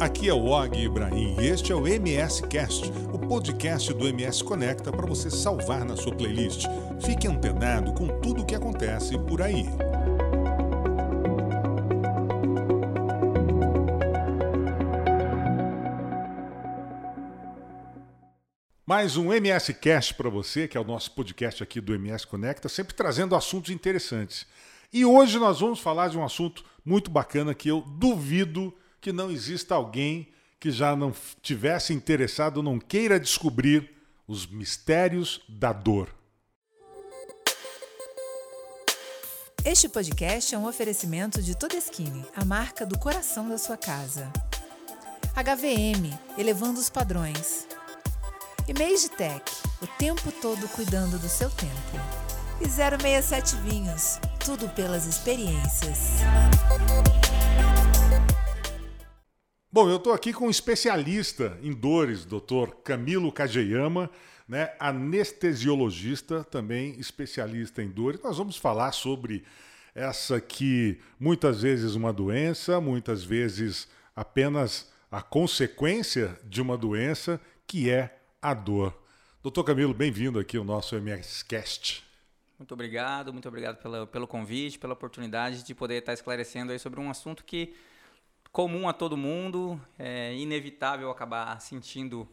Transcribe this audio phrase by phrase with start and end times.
[0.00, 4.42] Aqui é o Og Ibrahim e este é o MS Cast, o podcast do MS
[4.42, 6.64] Conecta para você salvar na sua playlist.
[7.04, 9.66] Fique antenado com tudo o que acontece por aí.
[18.86, 22.70] Mais um MS Cast para você, que é o nosso podcast aqui do MS Conecta,
[22.70, 24.46] sempre trazendo assuntos interessantes.
[24.90, 29.30] E hoje nós vamos falar de um assunto muito bacana que eu duvido que não
[29.30, 30.28] exista alguém
[30.58, 33.90] que já não tivesse interessado, não queira descobrir
[34.28, 36.14] os mistérios da dor.
[39.64, 44.30] Este podcast é um oferecimento de Todeskine, a marca do coração da sua casa.
[45.34, 47.66] HVM, elevando os padrões.
[48.68, 49.42] E Tech,
[49.82, 51.72] o tempo todo cuidando do seu tempo.
[52.60, 56.20] E 067 Vinhos, tudo pelas experiências.
[59.72, 62.74] Bom, eu estou aqui com um especialista em dores, Dr.
[62.82, 64.10] Camilo Kageyama,
[64.48, 68.20] né, anestesiologista, também especialista em dores.
[68.20, 69.44] Nós vamos falar sobre
[69.94, 73.86] essa que muitas vezes uma doença, muitas vezes
[74.16, 78.92] apenas a consequência de uma doença, que é a dor.
[79.40, 82.02] Doutor Camilo, bem-vindo aqui ao nosso MSCast.
[82.58, 86.98] Muito obrigado, muito obrigado pelo, pelo convite, pela oportunidade de poder estar esclarecendo aí sobre
[86.98, 87.72] um assunto que
[88.52, 92.28] comum a todo mundo, é inevitável acabar sentindo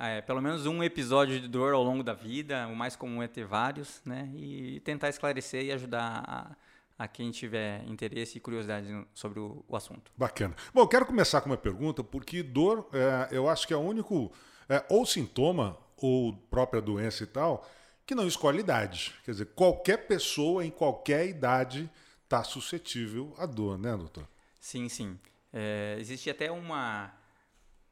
[0.00, 3.26] é, pelo menos um episódio de dor ao longo da vida, o mais comum é
[3.26, 4.30] ter vários, né?
[4.34, 6.56] E tentar esclarecer e ajudar a,
[7.04, 10.12] a quem tiver interesse e curiosidade sobre o, o, assunto.
[10.16, 10.54] Bacana.
[10.72, 13.80] Bom, eu quero começar com uma pergunta, porque dor, é, eu acho que é o
[13.80, 14.32] único,
[14.68, 17.68] é, ou sintoma, ou própria doença e tal,
[18.06, 19.14] que não escolhe idade.
[19.24, 21.90] Quer dizer, qualquer pessoa em qualquer idade
[22.22, 24.28] está suscetível à dor, né, doutor?
[24.60, 25.18] Sim, sim.
[25.52, 27.12] É, existe até uma,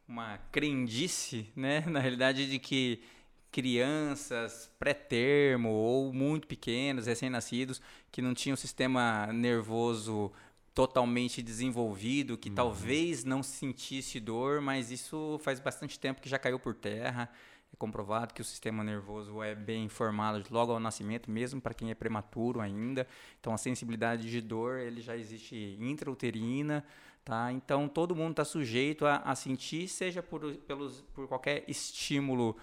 [0.06, 3.02] uma crendice, né, na realidade, de que
[3.50, 7.80] crianças pré-termo ou muito pequenos, recém-nascidos,
[8.12, 10.32] que não tinham sistema nervoso
[10.74, 12.54] totalmente desenvolvido, que uhum.
[12.54, 17.30] talvez não sentisse dor, mas isso faz bastante tempo que já caiu por terra.
[17.72, 21.90] É comprovado que o sistema nervoso é bem formado logo ao nascimento, mesmo para quem
[21.90, 23.06] é prematuro ainda.
[23.40, 26.84] Então a sensibilidade de dor ele já existe intrauterina,
[27.26, 27.50] Tá?
[27.50, 32.56] Então, todo mundo está sujeito a, a, sentir, seja por, pelos, por qualquer estímulo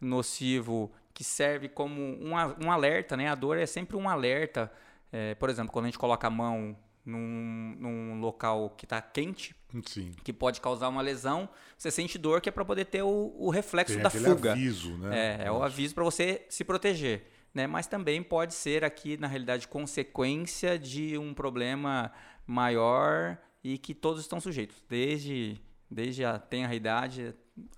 [0.00, 3.16] nocivo que serve como um, um alerta.
[3.16, 3.28] Né?
[3.28, 4.72] A dor é sempre um alerta.
[5.12, 9.54] É, por exemplo, quando a gente coloca a mão num, num local que está quente,
[9.86, 10.10] Sim.
[10.24, 13.50] que pode causar uma lesão, você sente dor que é para poder ter o, o
[13.50, 14.50] reflexo Tem da fuga.
[14.50, 15.38] aviso, né?
[15.42, 17.30] É, é o aviso para você se proteger.
[17.54, 17.68] Né?
[17.68, 22.10] Mas também pode ser aqui, na realidade, consequência de um problema
[22.44, 25.60] maior e que todos estão sujeitos, desde,
[25.90, 27.34] desde a tenra idade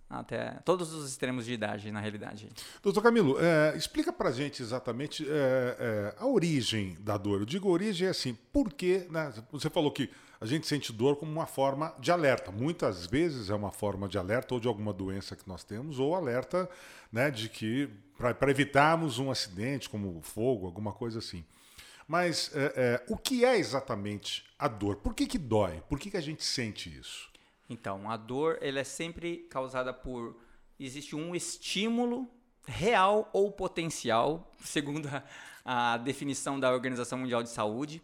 [0.09, 2.49] até todos os extremos de idade, na realidade.
[2.83, 7.41] Doutor Camilo, é, explica pra gente exatamente é, é, a origem da dor.
[7.41, 11.17] Eu digo origem é assim, por que, né, você falou que a gente sente dor
[11.17, 12.51] como uma forma de alerta.
[12.51, 16.15] Muitas vezes é uma forma de alerta ou de alguma doença que nós temos, ou
[16.15, 16.69] alerta
[17.13, 21.45] né, de que, para evitarmos um acidente, como fogo, alguma coisa assim.
[22.11, 24.97] Mas é, é, o que é exatamente a dor?
[24.97, 25.81] Por que, que dói?
[25.89, 27.31] Por que, que a gente sente isso?
[27.69, 30.37] Então, a dor ela é sempre causada por.
[30.77, 32.29] Existe um estímulo
[32.67, 35.09] real ou potencial, segundo
[35.65, 38.03] a, a definição da Organização Mundial de Saúde,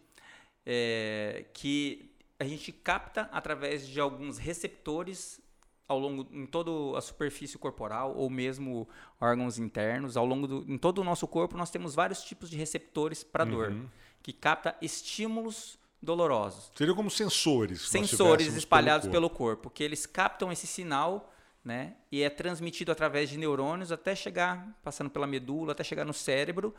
[0.65, 5.41] é, que a gente capta através de alguns receptores
[5.89, 8.89] ao longo em toda a superfície corporal ou mesmo
[9.21, 12.57] órgãos internos ao longo do em todo o nosso corpo nós temos vários tipos de
[12.57, 13.51] receptores para uhum.
[13.51, 13.77] dor
[14.23, 19.37] que capta estímulos dolorosos seria como sensores sensores espalhados pelo corpo.
[19.37, 21.33] pelo corpo que eles captam esse sinal
[21.65, 26.15] né e é transmitido através de neurônios até chegar passando pela medula até chegar no
[26.15, 26.75] cérebro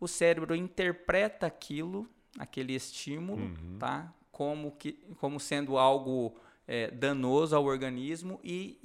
[0.00, 2.08] o cérebro interpreta aquilo
[2.38, 3.78] aquele estímulo uhum.
[3.78, 6.36] tá como que como sendo algo
[6.68, 8.78] é, danoso ao organismo e,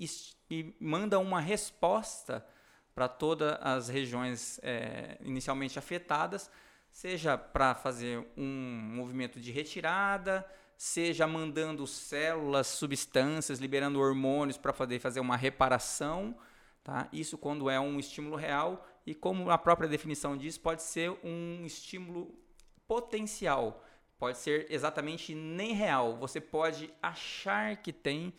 [0.49, 2.45] e, manda uma resposta
[2.95, 6.49] para todas as regiões é, inicialmente afetadas,
[6.89, 10.47] seja para fazer um movimento de retirada,
[10.77, 16.37] seja mandando células, substâncias, liberando hormônios para poder fazer uma reparação.
[16.83, 17.09] Tá?
[17.11, 21.65] Isso quando é um estímulo real e como a própria definição diz, pode ser um
[21.65, 22.33] estímulo
[22.87, 23.82] potencial
[24.23, 26.15] pode ser exatamente nem real.
[26.15, 28.31] Você pode achar que tem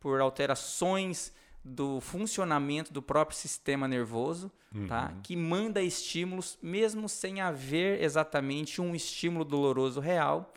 [0.00, 1.32] por alterações
[1.64, 4.78] do funcionamento do próprio sistema nervoso, tá?
[4.78, 4.86] uhum.
[4.88, 5.14] tá?
[5.22, 10.52] que manda estímulos mesmo sem haver exatamente um estímulo doloroso real,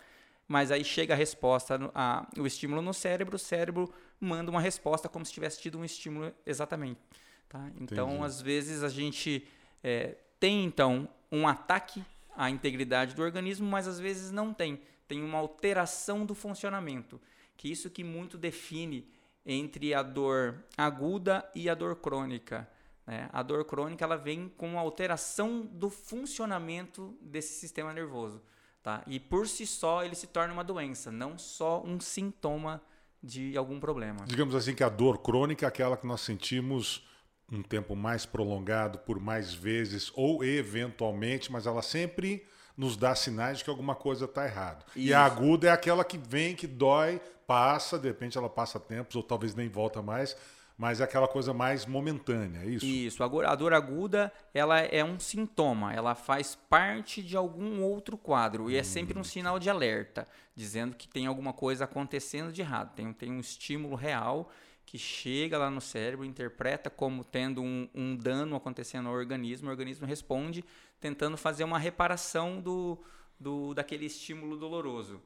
[0.47, 3.87] mas aí chega a resposta, a, o estímulo no cérebro, o cérebro
[4.19, 6.99] manda uma resposta como se tivesse tido um estímulo exatamente.
[7.47, 7.69] Tá?
[7.79, 8.25] Então, Entendi.
[8.25, 9.47] às vezes, a gente
[9.83, 12.03] é, tem, então, um ataque
[12.35, 14.81] à integridade do organismo, mas às vezes não tem.
[15.07, 17.19] Tem uma alteração do funcionamento,
[17.57, 19.07] que isso que muito define
[19.45, 22.67] entre a dor aguda e a dor crônica.
[23.05, 23.29] Né?
[23.33, 28.41] A dor crônica ela vem com alteração do funcionamento desse sistema nervoso.
[28.83, 29.03] Tá?
[29.05, 32.81] E por si só ele se torna uma doença, não só um sintoma
[33.21, 34.25] de algum problema.
[34.25, 37.07] Digamos assim que a dor crônica é aquela que nós sentimos
[37.51, 42.45] um tempo mais prolongado, por mais vezes, ou eventualmente, mas ela sempre
[42.77, 44.85] nos dá sinais de que alguma coisa está errada.
[44.95, 49.15] E a aguda é aquela que vem, que dói, passa, de repente ela passa tempos,
[49.15, 50.37] ou talvez nem volta mais,
[50.77, 52.85] mas é aquela coisa mais momentânea, é isso?
[52.85, 53.23] Isso.
[53.23, 58.77] A dor aguda, ela é um sintoma, ela faz parte de algum outro quadro e
[58.77, 63.11] é sempre um sinal de alerta, dizendo que tem alguma coisa acontecendo de errado, tem,
[63.13, 64.49] tem um estímulo real
[64.91, 69.71] que chega lá no cérebro, interpreta como tendo um, um dano acontecendo ao organismo, o
[69.71, 70.65] organismo responde
[70.99, 73.01] tentando fazer uma reparação do,
[73.39, 75.21] do daquele estímulo doloroso.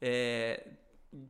[0.00, 0.68] É,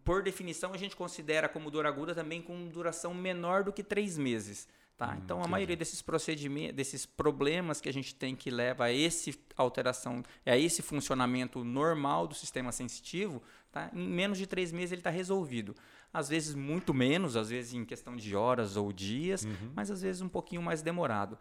[0.05, 4.19] por definição, a gente considera como dor aguda também com duração menor do que três
[4.19, 4.69] meses.
[5.03, 5.15] Tá?
[5.15, 8.93] Hum, então, a maioria desses procedimentos, desses problemas que a gente tem que leva a
[8.93, 13.91] esse alteração, a esse funcionamento normal do sistema sensitivo, tá?
[13.93, 15.75] em menos de três meses ele está resolvido.
[16.15, 19.73] Às vezes muito menos, às vezes em questão de horas ou dias, uhum.
[19.75, 21.37] mas às vezes um pouquinho mais demorado.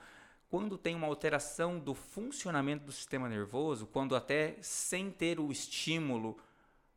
[0.49, 6.35] Quando tem uma alteração do funcionamento do sistema nervoso, quando até sem ter o estímulo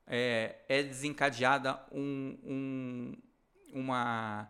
[0.06, 3.12] é, é desencadeada um, um,
[3.70, 4.48] uma,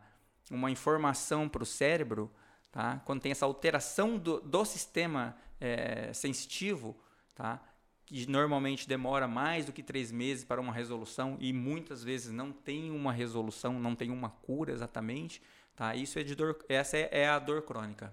[0.51, 2.31] uma informação para o cérebro,
[2.71, 3.01] tá?
[3.05, 6.97] quando tem essa alteração do, do sistema é, sensitivo,
[7.35, 7.61] tá?
[8.07, 12.53] que normalmente demora mais do que três meses para uma resolução e muitas vezes não
[12.53, 15.41] tem uma resolução, não tem uma cura exatamente,
[15.75, 15.95] tá?
[15.95, 18.13] Isso é de dor, essa é, é a dor crônica.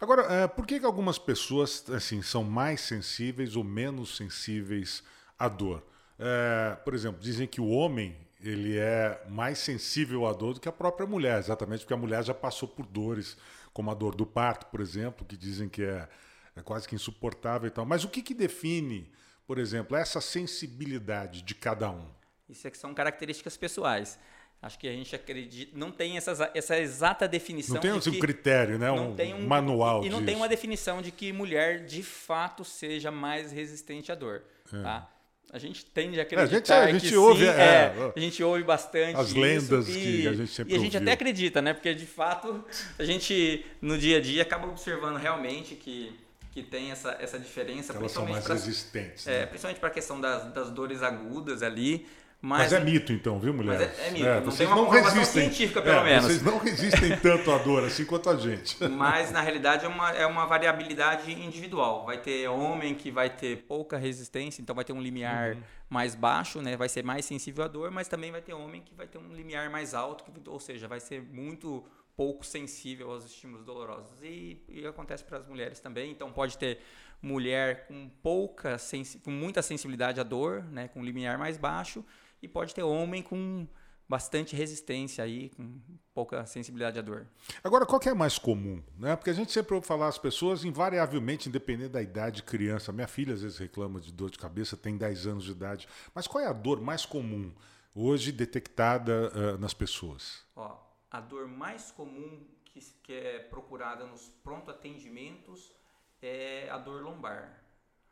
[0.00, 5.02] Agora, é, por que, que algumas pessoas assim são mais sensíveis ou menos sensíveis
[5.38, 5.86] à dor?
[6.18, 10.68] É, por exemplo, dizem que o homem ele é mais sensível à dor do que
[10.68, 13.36] a própria mulher, exatamente porque a mulher já passou por dores,
[13.72, 16.08] como a dor do parto, por exemplo, que dizem que é,
[16.56, 17.84] é quase que insuportável e tal.
[17.84, 19.10] Mas o que, que define,
[19.46, 22.06] por exemplo, essa sensibilidade de cada um?
[22.48, 24.18] Isso é que são características pessoais.
[24.62, 25.76] Acho que a gente acredita.
[25.76, 27.76] Não tem essa, essa exata definição.
[27.76, 28.90] Não tem um critério, né?
[28.92, 30.04] um, um, manual.
[30.04, 30.26] E não disso.
[30.26, 34.42] tem uma definição de que mulher de fato seja mais resistente à dor.
[34.70, 34.82] É.
[34.82, 35.10] Tá?
[35.52, 38.20] A gente tende a acreditar é, a gente, a gente ouve, sim, é, é, a
[38.20, 41.00] gente ouve bastante as lendas isso, que a gente sempre E a gente ouviu.
[41.00, 41.74] até acredita, né?
[41.74, 42.64] Porque de fato
[42.96, 46.16] a gente no dia a dia acaba observando realmente que,
[46.52, 47.92] que tem essa, essa diferença.
[47.92, 49.26] Elas são mais pra, resistentes.
[49.26, 49.46] É, né?
[49.46, 52.06] principalmente para a questão das, das dores agudas ali.
[52.42, 53.78] Mas, mas, é mito, então, viu, mulher?
[53.78, 54.26] Mas é, é mito.
[54.26, 56.24] É, não tem uma não resistem, científica, pelo é, menos.
[56.24, 58.82] Vocês não resistem tanto à dor assim quanto a gente.
[58.88, 62.06] Mas, na realidade, é uma, é uma variabilidade individual.
[62.06, 65.62] Vai ter homem que vai ter pouca resistência, então vai ter um limiar uhum.
[65.90, 66.78] mais baixo, né?
[66.78, 69.34] vai ser mais sensível à dor, mas também vai ter homem que vai ter um
[69.34, 71.84] limiar mais alto, ou seja, vai ser muito
[72.16, 74.22] pouco sensível aos estímulos dolorosos.
[74.22, 76.10] E, e acontece para as mulheres também.
[76.10, 76.78] Então, pode ter
[77.22, 78.78] mulher com pouca
[79.22, 80.88] com muita sensibilidade à dor, né?
[80.88, 82.02] com um limiar mais baixo,
[82.42, 83.66] e pode ter homem com
[84.10, 85.80] bastante resistência aí, com
[86.12, 87.28] pouca sensibilidade à dor.
[87.62, 88.82] Agora, qual que é mais comum?
[88.98, 89.14] Né?
[89.14, 92.90] Porque a gente sempre ouve falar as pessoas, invariavelmente, independente da idade, criança.
[92.90, 95.88] Minha filha às vezes reclama de dor de cabeça, tem 10 anos de idade.
[96.12, 97.54] Mas qual é a dor mais comum
[97.94, 100.44] hoje detectada uh, nas pessoas?
[100.56, 100.76] Ó,
[101.08, 105.72] a dor mais comum que, que é procurada nos pronto atendimentos
[106.20, 107.62] é a dor lombar.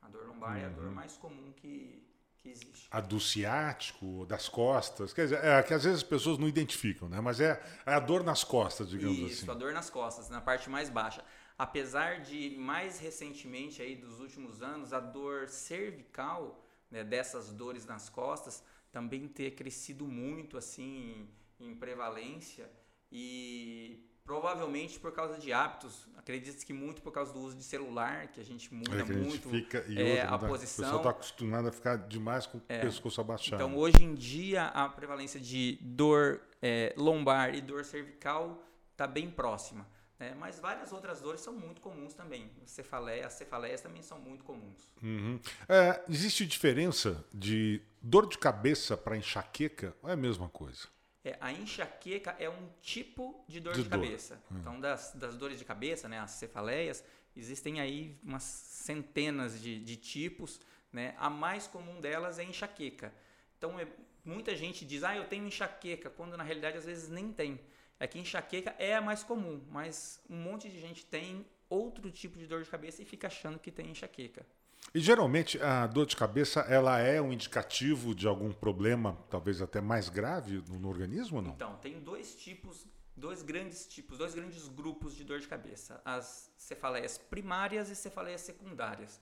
[0.00, 0.62] A dor lombar uhum.
[0.62, 0.94] é a dor uhum.
[0.94, 2.07] mais comum que, que
[2.50, 2.88] existe.
[2.90, 5.12] A do ciático, das costas.
[5.12, 7.20] Quer dizer, é que às vezes as pessoas não identificam, né?
[7.20, 9.34] Mas é, é a dor nas costas, digamos Isso, assim.
[9.42, 11.24] Isso, a dor nas costas, na parte mais baixa.
[11.56, 18.08] Apesar de mais recentemente aí dos últimos anos a dor cervical, né, dessas dores nas
[18.08, 18.62] costas,
[18.92, 21.28] também ter crescido muito assim
[21.60, 22.70] em prevalência
[23.10, 26.06] e Provavelmente por causa de hábitos.
[26.18, 29.48] Acredita-se que muito por causa do uso de celular, que a gente muda é, muito
[29.48, 30.48] fica, e é, outra, a né?
[30.48, 30.84] posição.
[30.84, 33.54] A pessoa está acostumada a ficar demais com o é, pescoço abaixado.
[33.54, 39.30] Então, hoje em dia, a prevalência de dor é, lombar e dor cervical está bem
[39.30, 39.86] próxima.
[40.18, 40.34] Né?
[40.38, 42.50] Mas várias outras dores são muito comuns também.
[42.66, 44.92] Cefaleia, as cefaleias também são muito comuns.
[45.02, 45.40] Uhum.
[45.66, 50.86] É, existe diferença de dor de cabeça para enxaqueca ou é a mesma coisa?
[51.28, 54.00] É, a enxaqueca é um tipo de dor de, de dor.
[54.00, 54.42] cabeça.
[54.50, 54.58] Hum.
[54.60, 57.04] Então, das, das dores de cabeça, né, as cefaleias,
[57.36, 60.58] existem aí umas centenas de, de tipos.
[60.90, 61.14] Né?
[61.18, 63.12] A mais comum delas é enxaqueca.
[63.58, 63.86] Então, é,
[64.24, 67.60] muita gente diz, ah, eu tenho enxaqueca, quando na realidade às vezes nem tem.
[68.00, 72.38] É que enxaqueca é a mais comum, mas um monte de gente tem outro tipo
[72.38, 74.46] de dor de cabeça e fica achando que tem enxaqueca.
[74.94, 79.80] E geralmente a dor de cabeça ela é um indicativo de algum problema, talvez até
[79.80, 81.50] mais grave no, no organismo ou não?
[81.52, 86.50] Então, tem dois tipos, dois grandes tipos, dois grandes grupos de dor de cabeça: as
[86.56, 89.20] cefaleias primárias e cefaleias secundárias.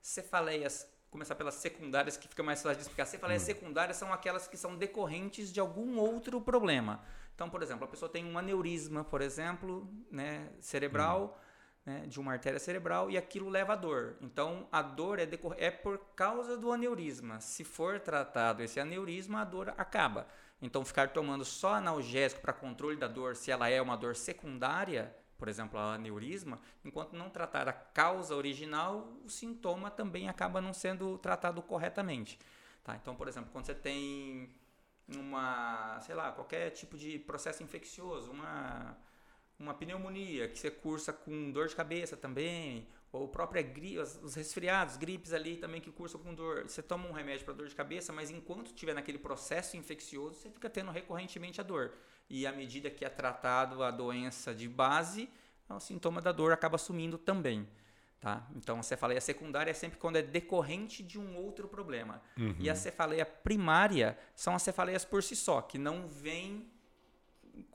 [0.00, 3.06] Cefaleias começar pelas secundárias, que fica mais fácil de explicar.
[3.06, 3.46] Cefaleias hum.
[3.46, 7.02] secundárias são aquelas que são decorrentes de algum outro problema.
[7.34, 11.47] Então, por exemplo, a pessoa tem um aneurisma, por exemplo, né, cerebral, hum.
[11.88, 14.16] Né, de uma artéria cerebral, e aquilo leva a dor.
[14.20, 15.26] Então, a dor é,
[15.56, 17.40] é por causa do aneurisma.
[17.40, 20.26] Se for tratado esse aneurisma, a dor acaba.
[20.60, 25.16] Então, ficar tomando só analgésico para controle da dor, se ela é uma dor secundária,
[25.38, 30.74] por exemplo, a aneurisma, enquanto não tratar a causa original, o sintoma também acaba não
[30.74, 32.38] sendo tratado corretamente.
[32.84, 32.96] Tá?
[32.96, 34.54] Então, por exemplo, quando você tem
[35.16, 38.94] uma, sei lá, qualquer tipo de processo infeccioso, uma,
[39.58, 44.96] uma pneumonia que você cursa com dor de cabeça também, ou própria gripe, os resfriados,
[44.96, 46.64] gripes ali também que cursam com dor.
[46.64, 50.50] Você toma um remédio para dor de cabeça, mas enquanto estiver naquele processo infeccioso, você
[50.50, 51.92] fica tendo recorrentemente a dor
[52.30, 55.28] e à medida que é tratado a doença de base,
[55.68, 57.66] o sintoma da dor acaba sumindo também.
[58.20, 58.46] Tá?
[58.56, 62.20] Então, a cefaleia secundária é sempre quando é decorrente de um outro problema.
[62.36, 62.56] Uhum.
[62.58, 66.68] E a cefaleia primária são as cefaleias por si só, que não vêm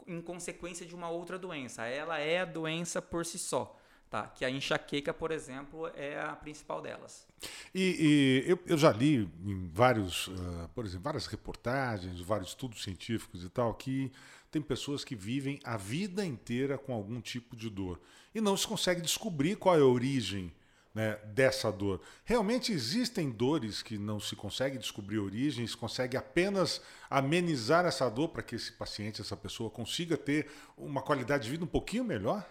[0.08, 1.86] em consequência de uma outra doença.
[1.86, 3.80] Ela é a doença por si só.
[4.10, 4.28] Tá?
[4.28, 7.28] Que a enxaqueca, por exemplo, é a principal delas.
[7.74, 12.84] E, e eu, eu, já li em vários, uh, por exemplo, várias reportagens, vários estudos
[12.84, 14.12] científicos e tal, que
[14.52, 18.00] tem pessoas que vivem a vida inteira com algum tipo de dor
[18.36, 20.54] e não se consegue descobrir qual é a origem
[20.94, 22.02] né, dessa dor.
[22.24, 28.30] Realmente existem dores que não se consegue descobrir origem, se consegue apenas amenizar essa dor
[28.30, 32.48] para que esse paciente, essa pessoa consiga ter uma qualidade de vida um pouquinho melhor?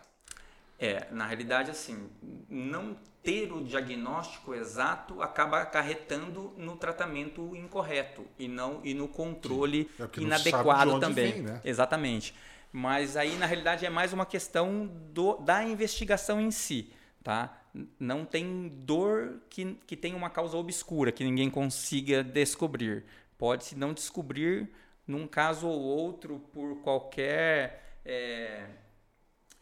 [0.78, 2.10] É, na realidade, assim,
[2.48, 9.88] não ter o diagnóstico exato acaba acarretando no tratamento incorreto e não e no controle
[9.96, 11.34] é inadequado também.
[11.34, 11.60] Vem, né?
[11.64, 12.34] Exatamente.
[12.72, 16.92] Mas aí, na realidade, é mais uma questão do, da investigação em si.
[17.22, 17.61] Tá?
[17.98, 23.04] Não tem dor que, que tenha uma causa obscura, que ninguém consiga descobrir.
[23.38, 24.70] Pode-se não descobrir
[25.06, 28.00] num caso ou outro por qualquer.
[28.04, 28.66] É,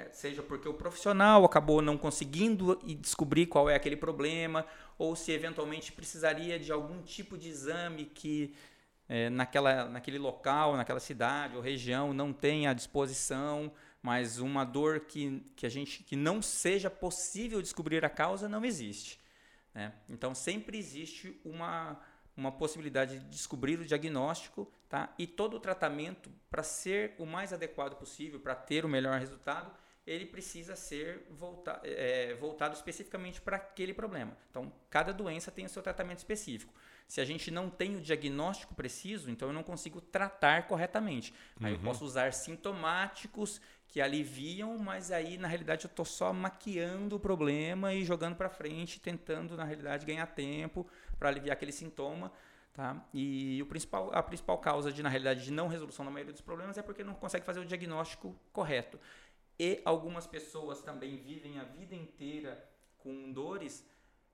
[0.01, 4.65] é, seja porque o profissional acabou não conseguindo descobrir qual é aquele problema,
[4.99, 8.55] ou se eventualmente precisaria de algum tipo de exame que
[9.09, 13.71] é, naquela, naquele local, naquela cidade ou região não tem à disposição,
[14.03, 18.65] mas uma dor que, que, a gente, que não seja possível descobrir a causa não
[18.65, 19.21] existe.
[19.75, 19.93] Né?
[20.09, 22.01] Então sempre existe uma,
[22.37, 25.13] uma possibilidade de descobrir o diagnóstico tá?
[25.19, 29.71] e todo o tratamento para ser o mais adequado possível, para ter o melhor resultado,
[30.07, 34.37] ele precisa ser volta, é, voltado especificamente para aquele problema.
[34.51, 36.73] Então, cada doença tem o seu tratamento específico.
[37.07, 41.33] Se a gente não tem o diagnóstico preciso, então eu não consigo tratar corretamente.
[41.61, 41.67] Uhum.
[41.67, 41.85] Aí eu uhum.
[41.85, 43.61] posso usar sintomáticos
[43.91, 48.49] que aliviam, mas aí na realidade eu estou só maquiando o problema e jogando para
[48.49, 50.87] frente, tentando na realidade ganhar tempo
[51.19, 52.33] para aliviar aquele sintoma.
[52.73, 53.05] Tá?
[53.13, 56.41] E o principal, a principal causa de, na realidade, de não resolução da maioria dos
[56.41, 58.99] problemas é porque não consegue fazer o diagnóstico correto
[59.61, 62.67] e algumas pessoas também vivem a vida inteira
[62.97, 63.87] com dores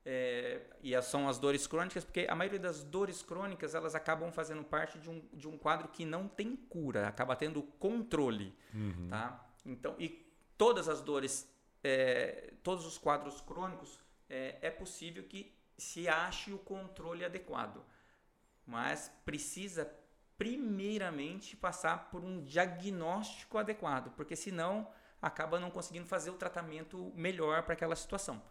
[0.05, 4.63] é, e são as dores crônicas, porque a maioria das dores crônicas elas acabam fazendo
[4.63, 9.09] parte de um, de um quadro que não tem cura, acaba tendo controle, uhum.
[9.11, 9.46] tá?
[9.66, 11.49] Então, e todas as dores,
[11.82, 17.85] é, todos os quadros crônicos, é, é possível que se ache o controle adequado,
[18.64, 19.90] mas precisa
[20.38, 27.62] primeiramente passar por um diagnóstico adequado, porque senão acaba não conseguindo fazer o tratamento melhor
[27.62, 28.42] para aquela situação.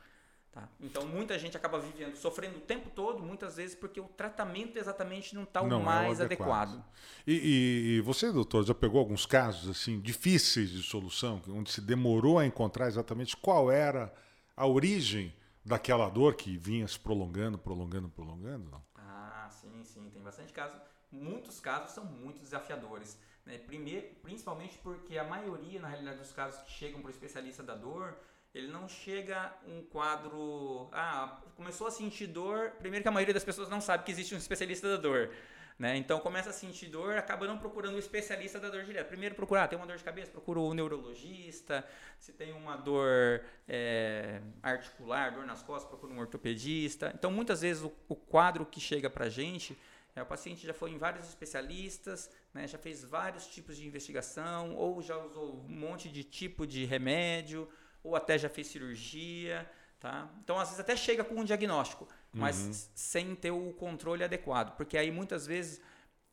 [0.56, 0.70] Tá?
[0.80, 5.36] Então, muita gente acaba vivendo, sofrendo o tempo todo, muitas vezes porque o tratamento exatamente
[5.36, 6.70] não está o é mais é o adequado.
[6.70, 6.86] adequado.
[7.28, 11.82] E, e, e, você, doutor, já pegou alguns casos assim difíceis de solução, onde se
[11.82, 14.14] demorou a encontrar exatamente qual era
[14.56, 15.36] a origem
[15.66, 18.72] daquela dor que vinha se prolongando, prolongando, prolongando?
[18.72, 18.82] Não?
[18.96, 20.80] Ah, sim, sim, tem bastante casos.
[21.12, 23.20] Muitos casos são muito desafiadores.
[23.46, 23.58] Né?
[23.58, 27.76] Primeiro, principalmente porque a maioria, na realidade, dos casos que chegam para o especialista da
[27.76, 28.18] dor,
[28.56, 30.88] ele não chega um quadro.
[30.94, 32.72] Ah, começou a sentir dor.
[32.80, 35.30] Primeiro que a maioria das pessoas não sabe que existe um especialista da dor.
[35.78, 35.98] Né?
[35.98, 39.10] Então começa a sentir dor, acaba não procurando o especialista da dor direto.
[39.10, 41.86] Primeiro procurar, ah, tem uma dor de cabeça, procura o neurologista.
[42.18, 47.12] Se tem uma dor é, articular, dor nas costas, procura um ortopedista.
[47.14, 49.78] Então muitas vezes o, o quadro que chega para a gente
[50.16, 54.74] É, o paciente já foi em vários especialistas, né, já fez vários tipos de investigação,
[54.78, 57.68] ou já usou um monte de tipo de remédio,
[58.06, 59.70] ou até já fez cirurgia.
[60.00, 60.30] Tá?
[60.44, 62.74] Então, às vezes, até chega com um diagnóstico, mas uhum.
[62.94, 64.76] sem ter o controle adequado.
[64.78, 65.82] Porque aí, muitas vezes,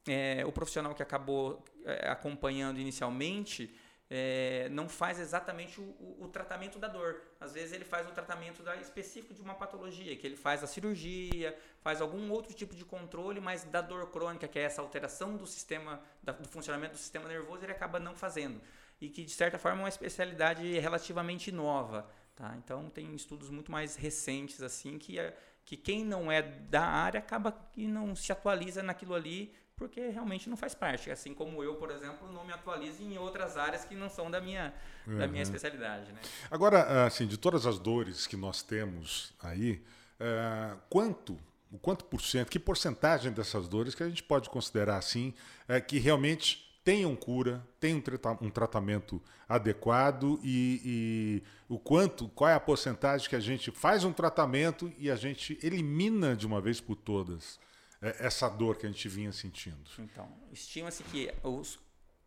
[0.06, 3.74] é, o profissional que acabou é, acompanhando inicialmente
[4.14, 7.22] é, não faz exatamente o, o, o, tratamento da dor.
[7.40, 10.66] Às vezes ele faz o tratamento da, específico de uma patologia, que ele faz a
[10.66, 15.34] cirurgia, faz algum outro tipo de controle, mas da dor crônica, que é essa alteração
[15.34, 18.60] do sistema, da, do funcionamento do sistema nervoso, ele acaba não fazendo.
[19.02, 22.08] E que, de certa forma, é uma especialidade relativamente nova.
[22.36, 22.54] Tá?
[22.56, 27.18] Então, tem estudos muito mais recentes, assim, que, é, que quem não é da área
[27.18, 31.10] acaba que não se atualiza naquilo ali porque realmente não faz parte.
[31.10, 34.40] Assim como eu, por exemplo, não me atualizo em outras áreas que não são da
[34.40, 34.72] minha,
[35.04, 35.18] uhum.
[35.18, 35.42] da minha uhum.
[35.42, 36.12] especialidade.
[36.12, 36.20] Né?
[36.48, 39.82] Agora, assim, de todas as dores que nós temos aí,
[40.20, 41.36] é, quanto,
[41.72, 45.34] o quanto por cento, que porcentagem dessas dores que a gente pode considerar assim,
[45.66, 48.02] é, que realmente tenham cura, tem um,
[48.40, 54.04] um tratamento adequado e, e, o quanto, qual é a porcentagem que a gente faz
[54.04, 57.58] um tratamento e a gente elimina de uma vez por todas
[58.00, 59.90] é, essa dor que a gente vinha sentindo.
[59.98, 61.78] Então, estima-se que os,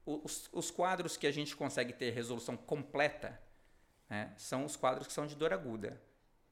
[0.05, 3.39] os, os, quadros que a gente consegue ter resolução completa
[4.09, 6.01] né, são os quadros que são de dor aguda,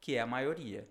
[0.01, 0.89] que é a maioria.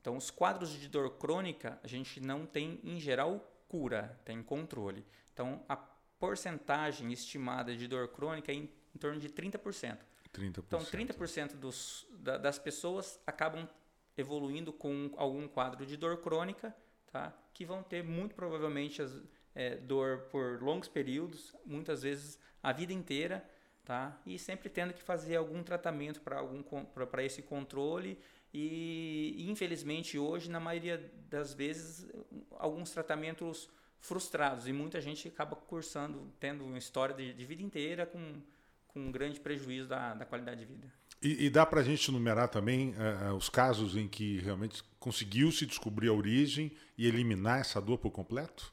[0.00, 5.04] Então, os quadros de dor crônica, a gente não tem, em geral, cura, tem controle.
[5.32, 5.76] Então, a
[6.18, 9.98] porcentagem estimada de dor crônica é em, em torno de 30%.
[10.32, 10.64] 30%.
[10.66, 13.68] Então, 30% dos, da, das pessoas acabam
[14.16, 16.74] evoluindo com algum quadro de dor crônica
[17.12, 17.32] tá?
[17.54, 19.22] que vão ter muito provavelmente as,
[19.54, 23.48] é, dor por longos períodos, muitas vezes a vida inteira,
[23.84, 24.20] tá?
[24.26, 28.18] e sempre tendo que fazer algum tratamento para esse controle
[28.52, 32.08] e infelizmente hoje na maioria das vezes
[32.52, 33.68] alguns tratamentos
[34.00, 38.40] frustrados e muita gente acaba cursando tendo uma história de, de vida inteira com,
[38.86, 40.92] com um grande prejuízo da, da qualidade de vida.
[41.20, 45.66] E, e dá para a gente numerar também uh, os casos em que realmente conseguiu-se
[45.66, 48.72] descobrir a origem e eliminar essa dor por completo?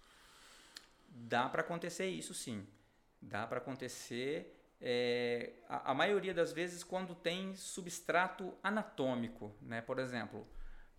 [1.10, 2.66] Dá para acontecer isso sim.
[3.20, 4.52] Dá para acontecer.
[4.80, 9.82] É, a, a, maioria das vezes quando tem substrato anatômico, né?
[9.82, 10.46] Por exemplo,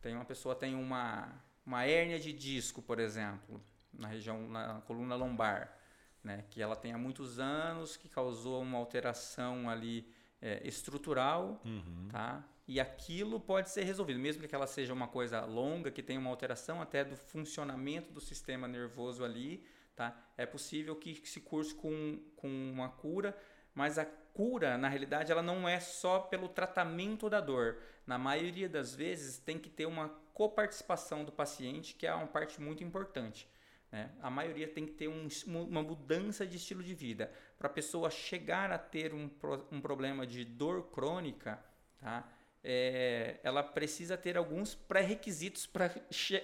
[0.02, 1.32] tem uma pessoa tem uma,
[1.64, 3.62] uma hérnia de disco, por exemplo,
[3.98, 5.76] na região na coluna lombar,
[6.22, 6.44] né?
[6.50, 10.08] Que ela tem há muitos anos, que causou uma alteração ali
[10.40, 12.08] é, estrutural, uhum.
[12.10, 12.44] tá?
[12.68, 16.30] E aquilo pode ser resolvido, mesmo que ela seja uma coisa longa, que tenha uma
[16.30, 20.16] alteração até do funcionamento do sistema nervoso ali, tá?
[20.36, 23.36] É possível que, que se curse com, com uma cura,
[23.72, 27.78] mas a cura, na realidade, ela não é só pelo tratamento da dor.
[28.06, 32.60] Na maioria das vezes, tem que ter uma coparticipação do paciente, que é uma parte
[32.60, 33.48] muito importante.
[33.96, 34.10] Né?
[34.20, 37.32] A maioria tem que ter um, uma mudança de estilo de vida.
[37.56, 39.30] Para a pessoa chegar a ter um,
[39.72, 41.58] um problema de dor crônica,
[41.98, 42.28] tá?
[42.62, 46.42] É, ela precisa ter alguns pré-requisitos para che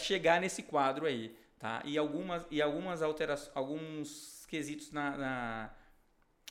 [0.00, 1.36] chegar nesse quadro aí.
[1.60, 1.80] Tá?
[1.84, 5.70] E algumas, e algumas alterações, alguns quesitos na, na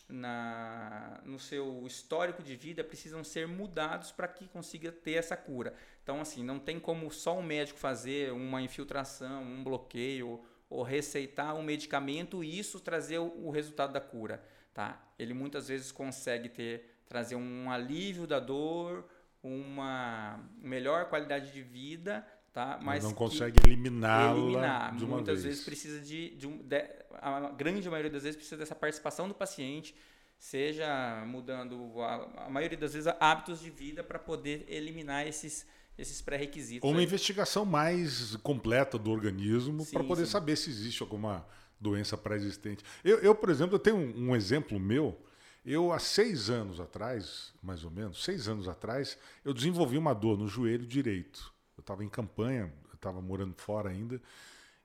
[0.10, 5.74] na, no seu histórico de vida precisam ser mudados para que consiga ter essa cura.
[6.02, 11.56] Então, assim, não tem como só um médico fazer uma infiltração, um bloqueio ou receitar
[11.56, 14.44] um medicamento e isso trazer o, o resultado da cura.
[14.74, 15.02] Tá?
[15.18, 19.06] Ele muitas vezes consegue ter trazer um alívio da dor,
[19.42, 22.80] uma melhor qualidade de vida tá?
[22.82, 24.96] Mas, não consegue eliminá-la eliminar.
[24.96, 25.46] de uma Muitas vez.
[25.46, 26.84] vezes precisa de, de, um, de,
[27.14, 29.96] a grande maioria das vezes precisa dessa participação do paciente,
[30.38, 35.66] seja mudando a, a maioria das vezes hábitos de vida para poder eliminar esses
[35.98, 36.84] esses pré-requisitos.
[36.84, 37.06] Ou uma aí.
[37.06, 40.32] investigação mais completa do organismo para poder sim.
[40.32, 41.46] saber se existe alguma
[41.80, 42.84] doença pré-existente.
[43.04, 45.20] Eu, eu, por exemplo, eu tenho um, um exemplo meu.
[45.66, 50.38] Eu, há seis anos atrás, mais ou menos, seis anos atrás, eu desenvolvi uma dor
[50.38, 51.54] no joelho direito.
[51.78, 54.20] Eu estava em campanha, eu estava morando fora ainda.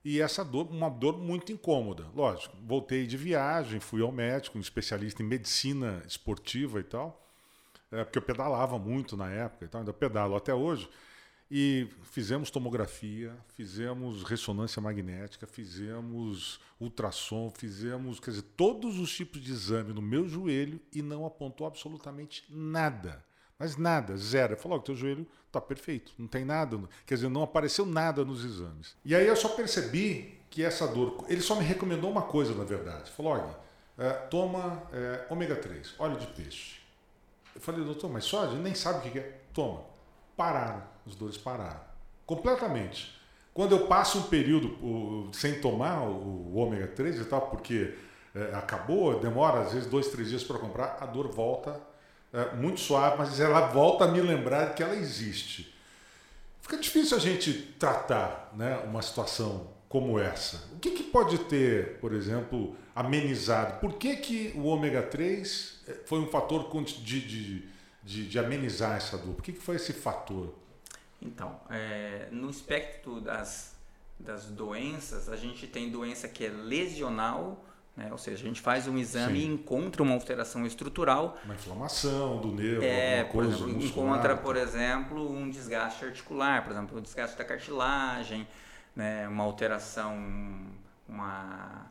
[0.04, 2.06] E essa dor, uma dor muito incômoda.
[2.14, 7.24] Lógico, voltei de viagem, fui ao médico, um especialista em medicina esportiva e tal,
[7.90, 10.88] é, porque eu pedalava muito na época e tal, ainda pedalo até hoje.
[11.54, 19.52] E fizemos tomografia, fizemos ressonância magnética, fizemos ultrassom, fizemos, quer dizer, todos os tipos de
[19.52, 23.22] exame no meu joelho e não apontou absolutamente nada.
[23.62, 24.56] Mas nada, zero.
[24.56, 26.76] Falou: o teu joelho está perfeito, não tem nada.
[27.06, 28.96] Quer dizer, não apareceu nada nos exames.
[29.04, 31.24] E aí eu só percebi que essa dor.
[31.28, 33.12] Ele só me recomendou uma coisa, na verdade.
[33.12, 33.56] Falou: olha,
[33.96, 36.80] é, toma é, ômega 3, óleo de peixe.
[37.54, 38.46] Eu falei, doutor, mas só?
[38.46, 39.42] Ele nem sabe o que é.
[39.54, 39.82] Toma.
[40.36, 41.80] Pararam, as dores pararam.
[42.26, 43.16] Completamente.
[43.54, 47.94] Quando eu passo um período sem tomar o, ômega 3 e tal, porque
[48.34, 51.91] é, acabou, demora às vezes dois, três dias para comprar, a dor volta
[52.56, 55.74] muito suave, mas ela volta a me lembrar que ela existe.
[56.62, 60.68] Fica difícil a gente tratar né, uma situação como essa.
[60.72, 63.78] O que, que pode ter, por exemplo, amenizado?
[63.78, 67.68] Por que, que o ômega 3 é, foi um fator de, de,
[68.02, 69.34] de, de amenizar essa dor?
[69.34, 70.54] Por que, que foi esse fator?
[71.20, 73.76] Então, é, no espectro das,
[74.18, 77.62] das doenças, a gente tem doença que é lesional,
[77.96, 78.08] né?
[78.10, 79.46] ou seja, a gente faz um exame Sim.
[79.46, 81.38] e encontra uma alteração estrutural.
[81.44, 86.62] Uma inflamação do nervo, é, alguma coisa por exemplo, Encontra, por exemplo, um desgaste articular,
[86.64, 88.46] por exemplo, um desgaste da cartilagem,
[88.96, 89.28] né?
[89.28, 90.16] uma alteração,
[91.08, 91.86] uma,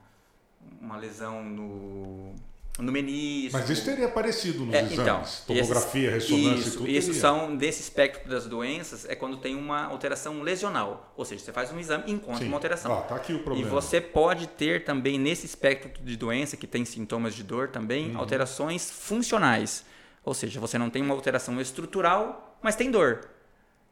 [0.79, 2.33] uma lesão no
[2.81, 3.57] no menisco.
[3.57, 6.89] Mas isso teria aparecido nos é, exames, então, tomografia, esses, ressonância isso, e tudo.
[6.89, 7.21] Isso teria.
[7.21, 11.71] são desse espectro das doenças é quando tem uma alteração lesional, ou seja, você faz
[11.71, 12.47] um exame e encontra Sim.
[12.47, 12.91] uma alteração.
[12.91, 13.67] Ah, tá aqui o problema.
[13.67, 18.11] E você pode ter também nesse espectro de doença que tem sintomas de dor também
[18.11, 18.19] uhum.
[18.19, 19.85] alterações funcionais,
[20.23, 23.27] ou seja, você não tem uma alteração estrutural, mas tem dor,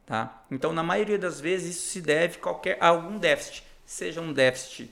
[0.06, 0.43] tá?
[0.52, 4.91] Então, na maioria das vezes isso se deve qualquer a algum déficit, seja um déficit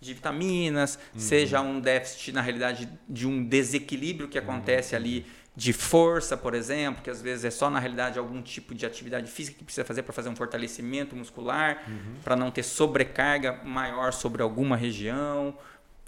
[0.00, 1.20] de vitaminas, uhum.
[1.20, 5.00] seja um déficit, na realidade, de um desequilíbrio que acontece uhum.
[5.00, 8.86] ali de força, por exemplo, que às vezes é só na realidade algum tipo de
[8.86, 12.14] atividade física que precisa fazer para fazer um fortalecimento muscular, uhum.
[12.24, 15.54] para não ter sobrecarga maior sobre alguma região,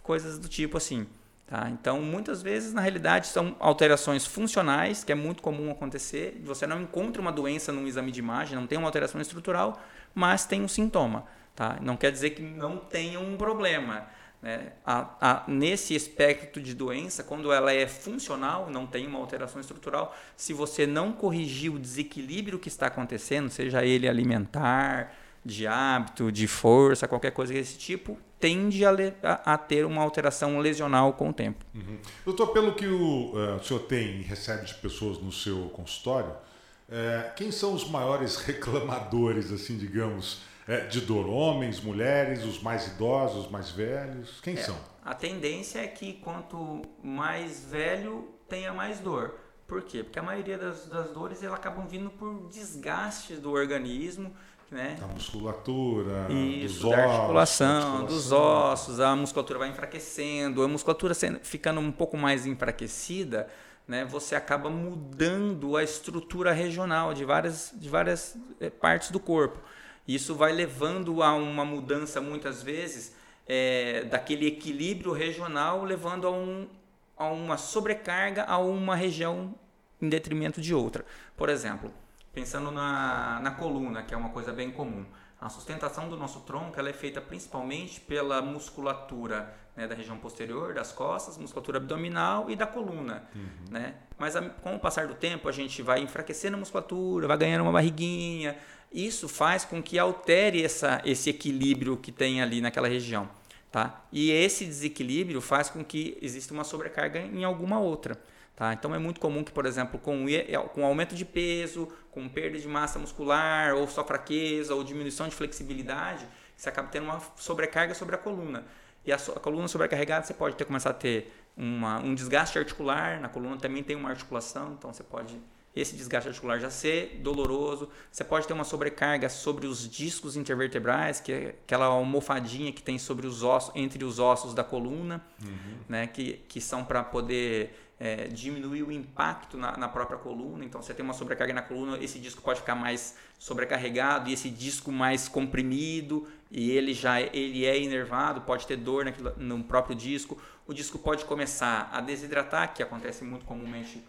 [0.02, 1.06] coisas do tipo assim.
[1.46, 1.68] Tá?
[1.68, 6.40] Então, muitas vezes, na realidade, são alterações funcionais, que é muito comum acontecer.
[6.44, 9.78] Você não encontra uma doença num exame de imagem, não tem uma alteração estrutural,
[10.14, 11.26] mas tem um sintoma.
[11.54, 11.78] Tá?
[11.80, 14.06] Não quer dizer que não tenha um problema.
[14.40, 14.72] Né?
[14.84, 20.16] A, a, nesse espectro de doença, quando ela é funcional, não tem uma alteração estrutural,
[20.36, 26.46] se você não corrigir o desequilíbrio que está acontecendo, seja ele alimentar, de hábito, de
[26.46, 28.90] força, qualquer coisa desse tipo, tende a,
[29.22, 31.64] a, a ter uma alteração lesional com o tempo.
[31.74, 31.98] Uhum.
[32.24, 36.30] Doutor, pelo que o, uh, o senhor tem e recebe de pessoas no seu consultório,
[36.30, 41.28] uh, quem são os maiores reclamadores, assim, digamos, é, de dor?
[41.28, 44.40] Homens, mulheres, os mais idosos, os mais velhos?
[44.40, 44.76] Quem é, são?
[45.04, 49.34] A tendência é que quanto mais velho, tenha mais dor.
[49.66, 50.02] Por quê?
[50.02, 54.32] Porque a maioria das, das dores elas acabam vindo por desgaste do organismo,
[54.70, 54.96] né?
[55.00, 60.68] Da musculatura, Isso, dos da ossos, articulação, articulação, dos ossos, a musculatura vai enfraquecendo, a
[60.68, 63.48] musculatura sendo, ficando um pouco mais enfraquecida,
[63.86, 64.04] né?
[64.04, 69.58] Você acaba mudando a estrutura regional de várias, de várias eh, partes do corpo.
[70.06, 73.14] Isso vai levando a uma mudança, muitas vezes,
[73.46, 76.68] é, daquele equilíbrio regional, levando a, um,
[77.16, 79.54] a uma sobrecarga a uma região
[80.00, 81.04] em detrimento de outra.
[81.36, 81.92] Por exemplo,
[82.32, 85.04] pensando na, na coluna, que é uma coisa bem comum.
[85.40, 90.72] A sustentação do nosso tronco ela é feita principalmente pela musculatura né, da região posterior,
[90.72, 93.24] das costas, musculatura abdominal e da coluna.
[93.34, 93.48] Uhum.
[93.70, 93.94] Né?
[94.16, 97.62] Mas a, com o passar do tempo, a gente vai enfraquecendo a musculatura, vai ganhando
[97.62, 98.56] uma barriguinha,
[98.92, 103.28] isso faz com que altere essa, esse equilíbrio que tem ali naquela região.
[103.70, 104.04] Tá?
[104.12, 108.20] E esse desequilíbrio faz com que exista uma sobrecarga em alguma outra.
[108.54, 108.72] Tá?
[108.74, 110.26] Então é muito comum que, por exemplo, com,
[110.74, 115.34] com aumento de peso, com perda de massa muscular, ou só fraqueza, ou diminuição de
[115.34, 118.66] flexibilidade, você acaba tendo uma sobrecarga sobre a coluna.
[119.06, 123.20] E a, a coluna sobrecarregada, você pode ter começar a ter uma, um desgaste articular,
[123.20, 125.40] na coluna também tem uma articulação, então você pode
[125.74, 127.88] esse desgaste articular já ser doloroso.
[128.10, 132.98] Você pode ter uma sobrecarga sobre os discos intervertebrais, que é aquela almofadinha que tem
[132.98, 135.76] sobre os ossos, entre os ossos da coluna, uhum.
[135.88, 140.64] né, que, que são para poder é, diminuir o impacto na, na, própria coluna.
[140.64, 144.50] Então, você tem uma sobrecarga na coluna, esse disco pode ficar mais sobrecarregado e esse
[144.50, 149.96] disco mais comprimido e ele já ele é inervado, pode ter dor naquilo, no próprio
[149.96, 150.36] disco.
[150.66, 154.02] O disco pode começar a desidratar, que acontece muito comumente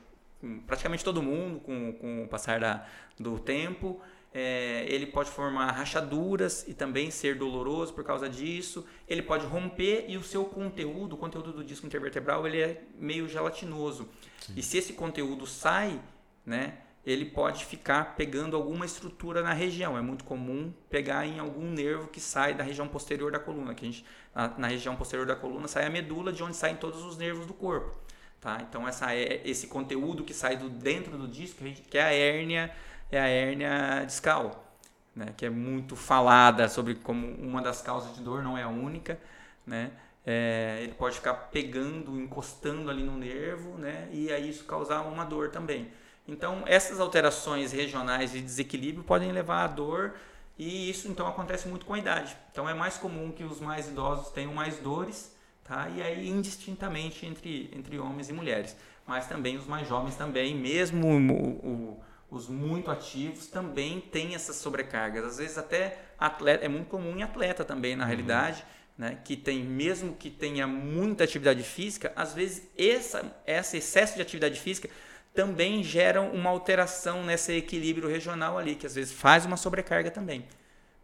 [0.67, 2.85] praticamente todo mundo com, com o passar da,
[3.19, 4.01] do tempo.
[4.35, 8.85] É, ele pode formar rachaduras e também ser doloroso por causa disso.
[9.07, 13.27] Ele pode romper e o seu conteúdo, o conteúdo do disco intervertebral, ele é meio
[13.29, 14.09] gelatinoso.
[14.39, 14.53] Sim.
[14.57, 16.01] E se esse conteúdo sai,
[16.43, 19.97] né, ele pode ficar pegando alguma estrutura na região.
[19.97, 23.75] É muito comum pegar em algum nervo que sai da região posterior da coluna.
[23.75, 26.75] Que a gente, na, na região posterior da coluna sai a medula, de onde saem
[26.75, 27.95] todos os nervos do corpo.
[28.43, 28.57] Tá?
[28.69, 32.75] Então essa, é, esse conteúdo que sai do dentro do disco, que é a hérnia,
[33.09, 34.67] é a hérnia discal,
[35.15, 35.27] né?
[35.37, 39.17] que é muito falada sobre como uma das causas de dor, não é a única,
[39.65, 39.91] né?
[40.25, 44.09] É, ele pode ficar pegando, encostando ali no nervo, né?
[44.11, 45.89] E aí isso causar uma dor também.
[46.27, 50.15] Então, essas alterações regionais de desequilíbrio podem levar à dor
[50.57, 52.35] E isso então acontece muito com a idade.
[52.51, 55.32] Então é mais comum que os mais idosos tenham mais dores,
[55.63, 55.89] tá?
[55.89, 58.75] E aí indistintamente entre, entre homens e mulheres.
[59.05, 64.55] Mas também os mais jovens também, mesmo o, o, os muito ativos também têm essas
[64.57, 65.25] sobrecargas.
[65.25, 68.09] Às vezes até atleta, é muito comum em atleta também na uhum.
[68.09, 68.65] realidade,
[68.97, 69.19] né?
[69.23, 74.59] Que tem mesmo que tenha muita atividade física, às vezes essa, esse excesso de atividade
[74.59, 74.89] física
[75.33, 80.45] também geram uma alteração nesse equilíbrio regional ali, que às vezes faz uma sobrecarga também.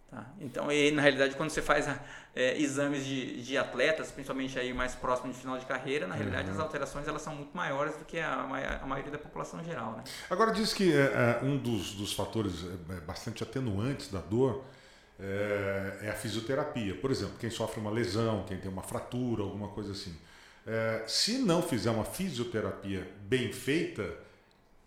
[0.10, 0.26] Tá?
[0.42, 1.88] Então, e, na realidade, quando você faz
[2.36, 6.48] é, exames de, de atletas, principalmente aí mais próximo de final de carreira, na realidade
[6.48, 6.56] uhum.
[6.56, 9.92] as alterações elas são muito maiores do que a, a maioria da população geral.
[9.92, 10.04] Né?
[10.28, 14.66] Agora, diz que é, é, um dos, dos fatores é, é, bastante atenuantes da dor
[15.20, 16.96] é, é, a fisioterapia.
[16.96, 20.16] Por exemplo, quem sofre uma lesão, quem tem uma fratura, alguma coisa assim.
[21.08, 24.04] Se não fizer uma fisioterapia bem feita,